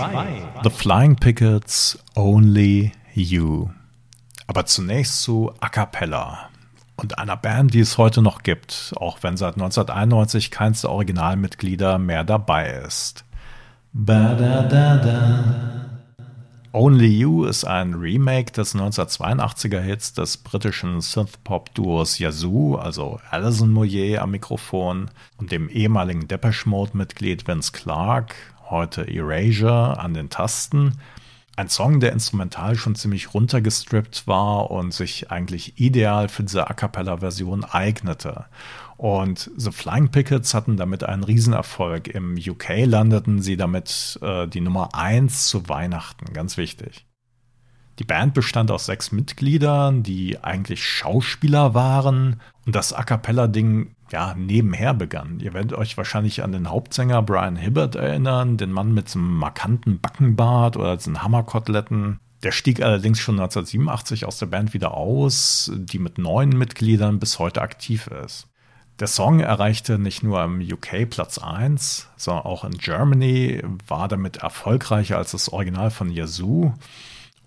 The 0.65 0.71
Flying 0.71 1.17
Pickets 1.17 1.99
Only 2.15 2.93
You. 3.15 3.69
Aber 4.47 4.67
zunächst 4.67 5.23
zu 5.23 5.53
A 5.61 5.69
Cappella 5.69 6.49
und 6.97 7.19
einer 7.19 7.37
Band, 7.37 7.75
die 7.75 7.81
es 7.81 7.99
heute 7.99 8.23
noch 8.23 8.43
gibt, 8.43 8.93
auch 8.97 9.19
wenn 9.23 9.37
seit 9.37 9.55
1991 9.55 10.51
keins 10.51 10.81
der 10.81 10.91
Originalmitglieder 10.91 11.99
mehr 11.99 12.25
dabei 12.25 12.71
ist. 12.87 13.25
Only 16.79 17.07
You 17.07 17.45
ist 17.45 17.65
ein 17.65 17.95
Remake 17.95 18.53
des 18.53 18.75
1982er 18.75 19.81
Hits 19.81 20.13
des 20.13 20.37
britischen 20.37 21.01
Synthpop-Duos 21.01 22.19
Yazoo, 22.19 22.77
also 22.77 23.19
Alison 23.31 23.73
Moyer 23.73 24.21
am 24.21 24.33
Mikrofon 24.33 25.09
und 25.39 25.53
dem 25.53 25.71
ehemaligen 25.71 26.29
Depeche 26.29 26.69
Mode-Mitglied 26.69 27.49
Vince 27.49 27.73
Clark 27.73 28.35
heute 28.69 29.09
Erasure 29.09 29.99
an 29.99 30.13
den 30.13 30.29
Tasten. 30.29 30.99
Ein 31.57 31.71
Song, 31.71 31.99
der 31.99 32.13
instrumental 32.13 32.77
schon 32.77 32.95
ziemlich 32.95 33.33
runtergestrippt 33.33 34.27
war 34.27 34.71
und 34.71 34.93
sich 34.93 35.31
eigentlich 35.31 35.81
ideal 35.81 36.29
für 36.29 36.43
diese 36.43 36.69
A 36.69 36.75
Cappella-Version 36.75 37.65
eignete. 37.65 38.45
Und 38.97 39.51
The 39.57 39.73
Flying 39.73 40.11
Pickets 40.11 40.55
hatten 40.55 40.77
damit 40.77 41.05
einen 41.05 41.25
Riesenerfolg. 41.25 42.09
Im 42.09 42.37
UK 42.37 42.87
landeten 42.87 43.43
sie 43.43 43.57
damit 43.57 44.19
äh, 44.23 44.47
die 44.47 44.63
Nummer 44.63 44.95
1 44.95 45.49
zu 45.49 45.69
Weihnachten, 45.69 46.33
ganz 46.33 46.57
wichtig. 46.57 47.07
Die 47.99 48.05
Band 48.05 48.35
bestand 48.35 48.71
aus 48.71 48.87
sechs 48.87 49.11
Mitgliedern, 49.11 50.03
die 50.03 50.39
eigentlich 50.43 50.85
Schauspieler 50.85 51.73
waren 51.75 52.41
und 52.67 52.75
das 52.75 52.93
A 52.93 53.03
cappella-Ding 53.03 53.95
ja 54.11 54.35
nebenher 54.35 54.93
begann. 54.93 55.41
Ihr 55.41 55.55
werdet 55.55 55.73
euch 55.73 55.97
wahrscheinlich 55.97 56.43
an 56.43 56.53
den 56.53 56.71
Hauptsänger 56.71 57.23
Brian 57.23 57.57
Hibbert 57.57 57.97
erinnern, 57.97 58.57
den 58.57 58.71
Mann 58.71 58.93
mit 58.93 59.15
einem 59.15 59.39
markanten 59.39 59.99
Backenbart 59.99 60.77
oder 60.77 60.97
diesen 60.97 61.23
Hammerkoteletten. 61.23 62.21
Der 62.43 62.53
stieg 62.53 62.83
allerdings 62.83 63.19
schon 63.19 63.41
1987 63.41 64.27
aus 64.27 64.39
der 64.39 64.47
Band 64.47 64.75
wieder 64.75 64.93
aus, 64.95 65.73
die 65.75 65.99
mit 65.99 66.19
neun 66.19 66.51
Mitgliedern 66.51 67.19
bis 67.19 67.39
heute 67.39 67.63
aktiv 67.63 68.09
ist. 68.09 68.49
Der 68.99 69.07
Song 69.07 69.41
erreichte 69.41 69.99
nicht 69.99 70.23
nur 70.23 70.43
im 70.43 70.61
UK 70.61 71.09
Platz 71.11 71.39
1, 71.39 72.09
sondern 72.17 72.47
auch 72.47 72.65
in 72.65 72.79
Germany, 72.79 73.63
war 73.87 74.09
damit 74.09 74.39
erfolgreicher 74.39 75.19
als 75.19 75.33
das 75.33 75.51
Original 75.51 75.91
von 75.91 76.11
Yazoo 76.11 76.73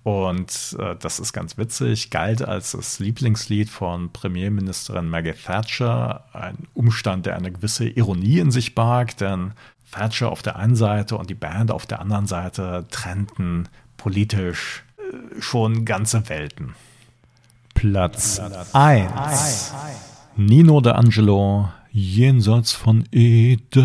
und 0.03 0.77
äh, 0.79 0.95
das 0.95 1.19
ist 1.19 1.33
ganz 1.33 1.57
witzig, 1.57 2.09
galt 2.09 2.41
als 2.41 2.71
das 2.71 2.99
Lieblingslied 2.99 3.69
von 3.69 4.11
Premierministerin 4.11 5.09
Maggie 5.09 5.33
Thatcher. 5.33 6.23
Ein 6.33 6.67
Umstand, 6.73 7.25
der 7.25 7.35
eine 7.35 7.51
gewisse 7.51 7.87
Ironie 7.87 8.39
in 8.39 8.51
sich 8.51 8.75
barg, 8.75 9.17
denn 9.17 9.51
Thatcher 9.91 10.31
auf 10.31 10.41
der 10.41 10.55
einen 10.55 10.75
Seite 10.75 11.17
und 11.17 11.29
die 11.29 11.35
Band 11.35 11.71
auf 11.71 11.85
der 11.85 11.99
anderen 11.99 12.27
Seite 12.27 12.85
trennten 12.89 13.67
politisch 13.97 14.83
äh, 14.97 15.41
schon 15.41 15.83
ganze 15.83 16.29
Welten. 16.29 16.75
Platz 17.75 18.39
1. 18.73 19.73
Nino 20.39 20.79
D'Angelo, 20.79 21.67
Jenseits 21.91 22.71
von 22.71 23.03
Eden. 23.11 23.81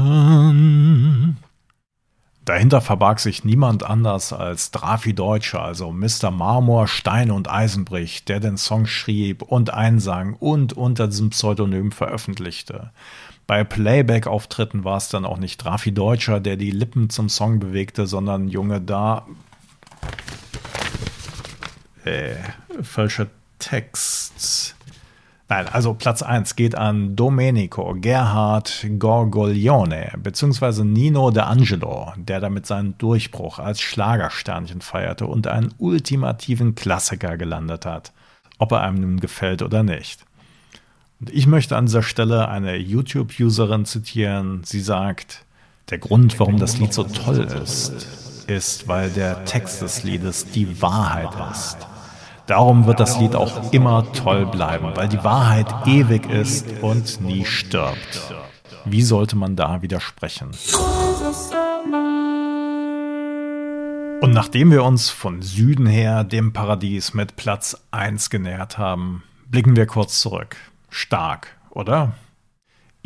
Dahinter 2.44 2.80
verbarg 2.80 3.18
sich 3.18 3.44
niemand 3.44 3.82
anders 3.82 4.32
als 4.32 4.70
Drafi 4.70 5.14
Deutscher, 5.14 5.60
also 5.62 5.90
Mr. 5.90 6.30
Marmor, 6.30 6.86
Stein 6.86 7.32
und 7.32 7.50
Eisenbrich, 7.50 8.24
der 8.24 8.38
den 8.38 8.56
Song 8.56 8.86
schrieb 8.86 9.42
und 9.42 9.74
einsang 9.74 10.34
und 10.34 10.74
unter 10.74 11.08
diesem 11.08 11.30
Pseudonym 11.30 11.90
veröffentlichte. 11.90 12.92
Bei 13.48 13.64
Playback-Auftritten 13.64 14.84
war 14.84 14.98
es 14.98 15.08
dann 15.08 15.24
auch 15.24 15.38
nicht 15.38 15.56
Drafi 15.56 15.90
Deutscher, 15.90 16.38
der 16.38 16.56
die 16.56 16.70
Lippen 16.70 17.10
zum 17.10 17.28
Song 17.28 17.58
bewegte, 17.58 18.06
sondern 18.06 18.46
Junge 18.46 18.80
da. 18.80 19.26
Äh, 22.04 22.36
falscher 22.80 23.26
Text. 23.58 24.76
Nein, 25.46 25.68
also 25.68 25.92
Platz 25.92 26.22
1 26.22 26.56
geht 26.56 26.74
an 26.74 27.16
Domenico 27.16 27.94
Gerhard 28.00 28.86
Gorgoglione 28.98 30.12
bzw. 30.16 30.84
Nino 30.84 31.28
D'Angelo, 31.28 32.14
der 32.16 32.40
damit 32.40 32.66
seinen 32.66 32.96
Durchbruch 32.96 33.58
als 33.58 33.82
Schlagersternchen 33.82 34.80
feierte 34.80 35.26
und 35.26 35.46
einen 35.46 35.74
ultimativen 35.76 36.74
Klassiker 36.74 37.36
gelandet 37.36 37.84
hat, 37.84 38.12
ob 38.58 38.72
er 38.72 38.80
einem 38.80 39.02
nun 39.02 39.20
gefällt 39.20 39.60
oder 39.60 39.82
nicht. 39.82 40.24
Und 41.20 41.28
ich 41.28 41.46
möchte 41.46 41.76
an 41.76 41.86
dieser 41.86 42.02
Stelle 42.02 42.48
eine 42.48 42.76
YouTube-Userin 42.76 43.84
zitieren. 43.84 44.62
Sie 44.64 44.80
sagt, 44.80 45.44
der 45.90 45.98
Grund, 45.98 46.40
warum 46.40 46.58
das 46.58 46.78
Lied 46.78 46.94
so 46.94 47.04
toll 47.04 47.46
ist, 47.62 48.06
ist, 48.46 48.88
weil 48.88 49.10
der 49.10 49.44
Text 49.44 49.82
des 49.82 50.04
Liedes 50.04 50.46
die 50.46 50.80
Wahrheit 50.80 51.30
ist. 51.50 51.86
Darum 52.46 52.86
wird 52.86 53.00
das 53.00 53.18
Lied 53.18 53.34
auch 53.34 53.72
immer 53.72 54.04
toll 54.12 54.44
bleiben, 54.44 54.92
weil 54.94 55.08
die 55.08 55.24
Wahrheit 55.24 55.66
ewig 55.86 56.28
ist 56.28 56.66
und 56.82 57.22
nie 57.22 57.46
stirbt. 57.46 58.34
Wie 58.84 59.02
sollte 59.02 59.34
man 59.34 59.56
da 59.56 59.80
widersprechen? 59.80 60.50
Und 64.20 64.32
nachdem 64.32 64.70
wir 64.70 64.84
uns 64.84 65.08
von 65.08 65.40
Süden 65.40 65.86
her 65.86 66.22
dem 66.22 66.52
Paradies 66.52 67.14
mit 67.14 67.36
Platz 67.36 67.78
1 67.92 68.28
genähert 68.28 68.76
haben, 68.76 69.22
blicken 69.50 69.74
wir 69.74 69.86
kurz 69.86 70.20
zurück. 70.20 70.56
Stark, 70.90 71.56
oder? 71.70 72.12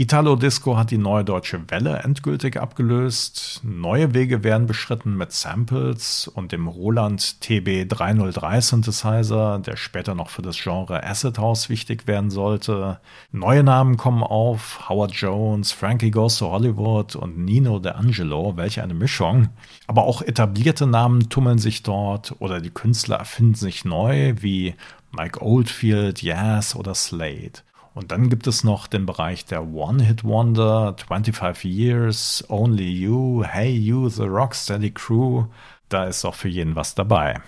Italo 0.01 0.37
Disco 0.37 0.77
hat 0.77 0.93
die 0.93 0.97
neue 0.97 1.25
deutsche 1.25 1.61
Welle 1.73 1.99
endgültig 2.05 2.57
abgelöst. 2.57 3.63
Neue 3.65 4.15
Wege 4.15 4.45
werden 4.45 4.69
beschritten 4.69 5.17
mit 5.17 5.33
Samples 5.33 6.29
und 6.29 6.53
dem 6.53 6.69
Roland 6.69 7.21
TB303 7.43 8.61
Synthesizer, 8.61 9.59
der 9.59 9.77
später 9.77 10.15
noch 10.15 10.31
für 10.31 10.43
das 10.43 10.57
Genre 10.57 11.03
Acid 11.03 11.39
House 11.39 11.69
wichtig 11.69 12.07
werden 12.07 12.31
sollte. 12.31 13.01
Neue 13.33 13.65
Namen 13.65 13.97
kommen 13.97 14.23
auf, 14.23 14.89
Howard 14.89 15.15
Jones, 15.15 15.73
Frankie 15.73 16.13
Goes 16.13 16.39
to 16.39 16.49
Hollywood 16.49 17.17
und 17.17 17.37
Nino 17.37 17.79
D'Angelo, 17.79 18.57
welche 18.57 18.85
eine 18.85 18.95
Mischung. 18.95 19.49
Aber 19.89 20.05
auch 20.05 20.23
etablierte 20.23 20.87
Namen 20.87 21.29
tummeln 21.29 21.59
sich 21.59 21.83
dort 21.83 22.37
oder 22.39 22.61
die 22.61 22.71
Künstler 22.71 23.17
erfinden 23.17 23.57
sich 23.57 23.85
neu, 23.85 24.35
wie 24.39 24.77
Mike 25.11 25.43
Oldfield, 25.43 26.23
Yas 26.23 26.77
oder 26.77 26.95
Slade. 26.95 27.63
Und 27.99 28.13
dann 28.13 28.29
gibt 28.29 28.47
es 28.47 28.63
noch 28.63 28.87
den 28.87 29.07
Bereich 29.07 29.45
der 29.45 29.67
One-Hit-Wonder, 29.67 30.95
25 31.09 31.65
Years, 31.65 32.45
Only 32.49 32.89
You, 32.89 33.43
Hey 33.43 33.75
You, 33.75 34.09
The 34.09 34.23
Rocksteady 34.23 34.93
Crew. 34.93 35.47
Da 35.89 36.05
ist 36.05 36.25
auch 36.25 36.37
für 36.37 36.47
jeden 36.47 36.77
was 36.77 36.95
dabei. 36.95 37.41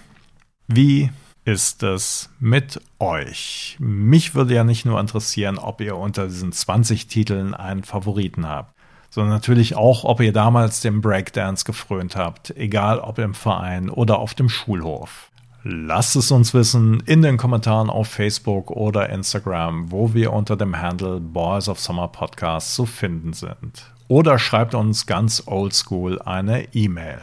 Wie 0.66 1.12
ist 1.44 1.84
es 1.84 2.30
mit 2.40 2.80
euch? 2.98 3.76
Mich 3.78 4.34
würde 4.34 4.56
ja 4.56 4.64
nicht 4.64 4.84
nur 4.84 4.98
interessieren, 4.98 5.56
ob 5.56 5.80
ihr 5.80 5.94
unter 5.94 6.26
diesen 6.26 6.50
20 6.50 7.06
Titeln 7.06 7.54
einen 7.54 7.84
Favoriten 7.84 8.48
habt, 8.48 8.74
sondern 9.08 9.32
natürlich 9.32 9.76
auch, 9.76 10.02
ob 10.02 10.20
ihr 10.20 10.32
damals 10.32 10.80
dem 10.80 11.00
Breakdance 11.00 11.64
gefrönt 11.64 12.16
habt, 12.16 12.50
egal 12.56 12.98
ob 12.98 13.20
im 13.20 13.34
Verein 13.34 13.88
oder 13.88 14.18
auf 14.18 14.34
dem 14.34 14.48
Schulhof. 14.48 15.29
Lasst 15.62 16.16
es 16.16 16.30
uns 16.30 16.54
wissen 16.54 17.02
in 17.04 17.20
den 17.20 17.36
Kommentaren 17.36 17.90
auf 17.90 18.08
Facebook 18.08 18.70
oder 18.70 19.10
Instagram, 19.10 19.92
wo 19.92 20.14
wir 20.14 20.32
unter 20.32 20.56
dem 20.56 20.80
Handle 20.80 21.20
Boys 21.20 21.68
of 21.68 21.78
Summer 21.78 22.08
Podcast 22.08 22.74
zu 22.74 22.86
finden 22.86 23.34
sind. 23.34 23.92
Oder 24.08 24.38
schreibt 24.38 24.74
uns 24.74 25.06
ganz 25.06 25.42
oldschool 25.46 26.20
eine 26.22 26.74
E-Mail. 26.74 27.20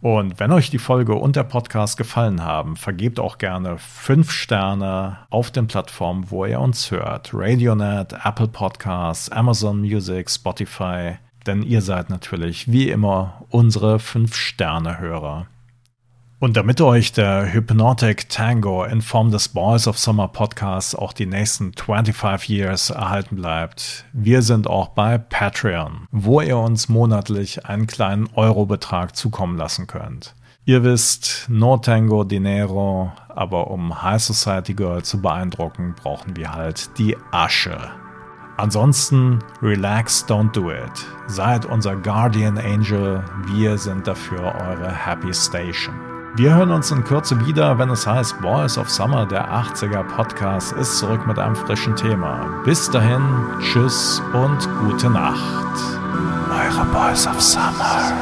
Und 0.00 0.40
wenn 0.40 0.52
euch 0.52 0.70
die 0.70 0.78
Folge 0.78 1.14
und 1.14 1.36
der 1.36 1.44
Podcast 1.44 1.98
gefallen 1.98 2.42
haben, 2.42 2.76
vergebt 2.76 3.20
auch 3.20 3.38
gerne 3.38 3.76
5 3.78 4.30
Sterne 4.30 5.18
auf 5.30 5.50
den 5.50 5.66
Plattformen, 5.66 6.30
wo 6.30 6.46
ihr 6.46 6.60
uns 6.60 6.90
hört. 6.90 7.30
Radionet, 7.34 8.14
Apple 8.24 8.48
Podcasts, 8.48 9.30
Amazon 9.30 9.80
Music, 9.80 10.30
Spotify. 10.30 11.16
Denn 11.46 11.62
ihr 11.62 11.82
seid 11.82 12.08
natürlich 12.08 12.70
wie 12.72 12.88
immer 12.88 13.42
unsere 13.50 13.96
5-Sterne-Hörer. 13.96 15.46
Und 16.38 16.58
damit 16.58 16.82
euch 16.82 17.12
der 17.12 17.50
Hypnotic 17.50 18.28
Tango 18.28 18.84
in 18.84 19.00
Form 19.00 19.30
des 19.30 19.48
Boys 19.48 19.88
of 19.88 19.98
Summer 19.98 20.28
Podcasts 20.28 20.94
auch 20.94 21.14
die 21.14 21.24
nächsten 21.24 21.72
25 21.72 22.50
Years 22.50 22.90
erhalten 22.90 23.36
bleibt, 23.36 24.04
wir 24.12 24.42
sind 24.42 24.66
auch 24.66 24.88
bei 24.88 25.16
Patreon, 25.16 26.06
wo 26.10 26.42
ihr 26.42 26.58
uns 26.58 26.90
monatlich 26.90 27.64
einen 27.64 27.86
kleinen 27.86 28.28
Eurobetrag 28.34 29.16
zukommen 29.16 29.56
lassen 29.56 29.86
könnt. 29.86 30.34
Ihr 30.66 30.84
wisst, 30.84 31.46
no 31.48 31.78
Tango 31.78 32.22
Dinero, 32.24 33.12
aber 33.28 33.70
um 33.70 34.02
High 34.02 34.22
Society 34.22 34.74
Girl 34.74 35.02
zu 35.02 35.22
beeindrucken, 35.22 35.94
brauchen 35.94 36.36
wir 36.36 36.52
halt 36.52 36.98
die 36.98 37.16
Asche. 37.30 37.78
Ansonsten, 38.58 39.38
relax, 39.62 40.26
don't 40.28 40.52
do 40.52 40.70
it. 40.70 41.06
Seid 41.28 41.64
unser 41.64 41.96
Guardian 41.96 42.58
Angel, 42.58 43.24
wir 43.46 43.78
sind 43.78 44.06
dafür 44.06 44.54
eure 44.54 44.92
Happy 44.92 45.32
Station. 45.32 46.15
Wir 46.36 46.54
hören 46.54 46.70
uns 46.70 46.90
in 46.90 47.02
Kürze 47.02 47.46
wieder, 47.46 47.78
wenn 47.78 47.88
es 47.88 48.06
heißt 48.06 48.42
Boys 48.42 48.76
of 48.76 48.90
Summer, 48.90 49.24
der 49.24 49.50
80er 49.50 50.02
Podcast, 50.02 50.74
ist 50.74 50.98
zurück 50.98 51.26
mit 51.26 51.38
einem 51.38 51.56
frischen 51.56 51.96
Thema. 51.96 52.60
Bis 52.62 52.90
dahin, 52.90 53.22
tschüss 53.58 54.20
und 54.34 54.58
gute 54.80 55.08
Nacht. 55.08 55.78
Eure 56.50 56.84
Boys 56.92 57.26
of 57.26 57.40
Summer. 57.40 58.12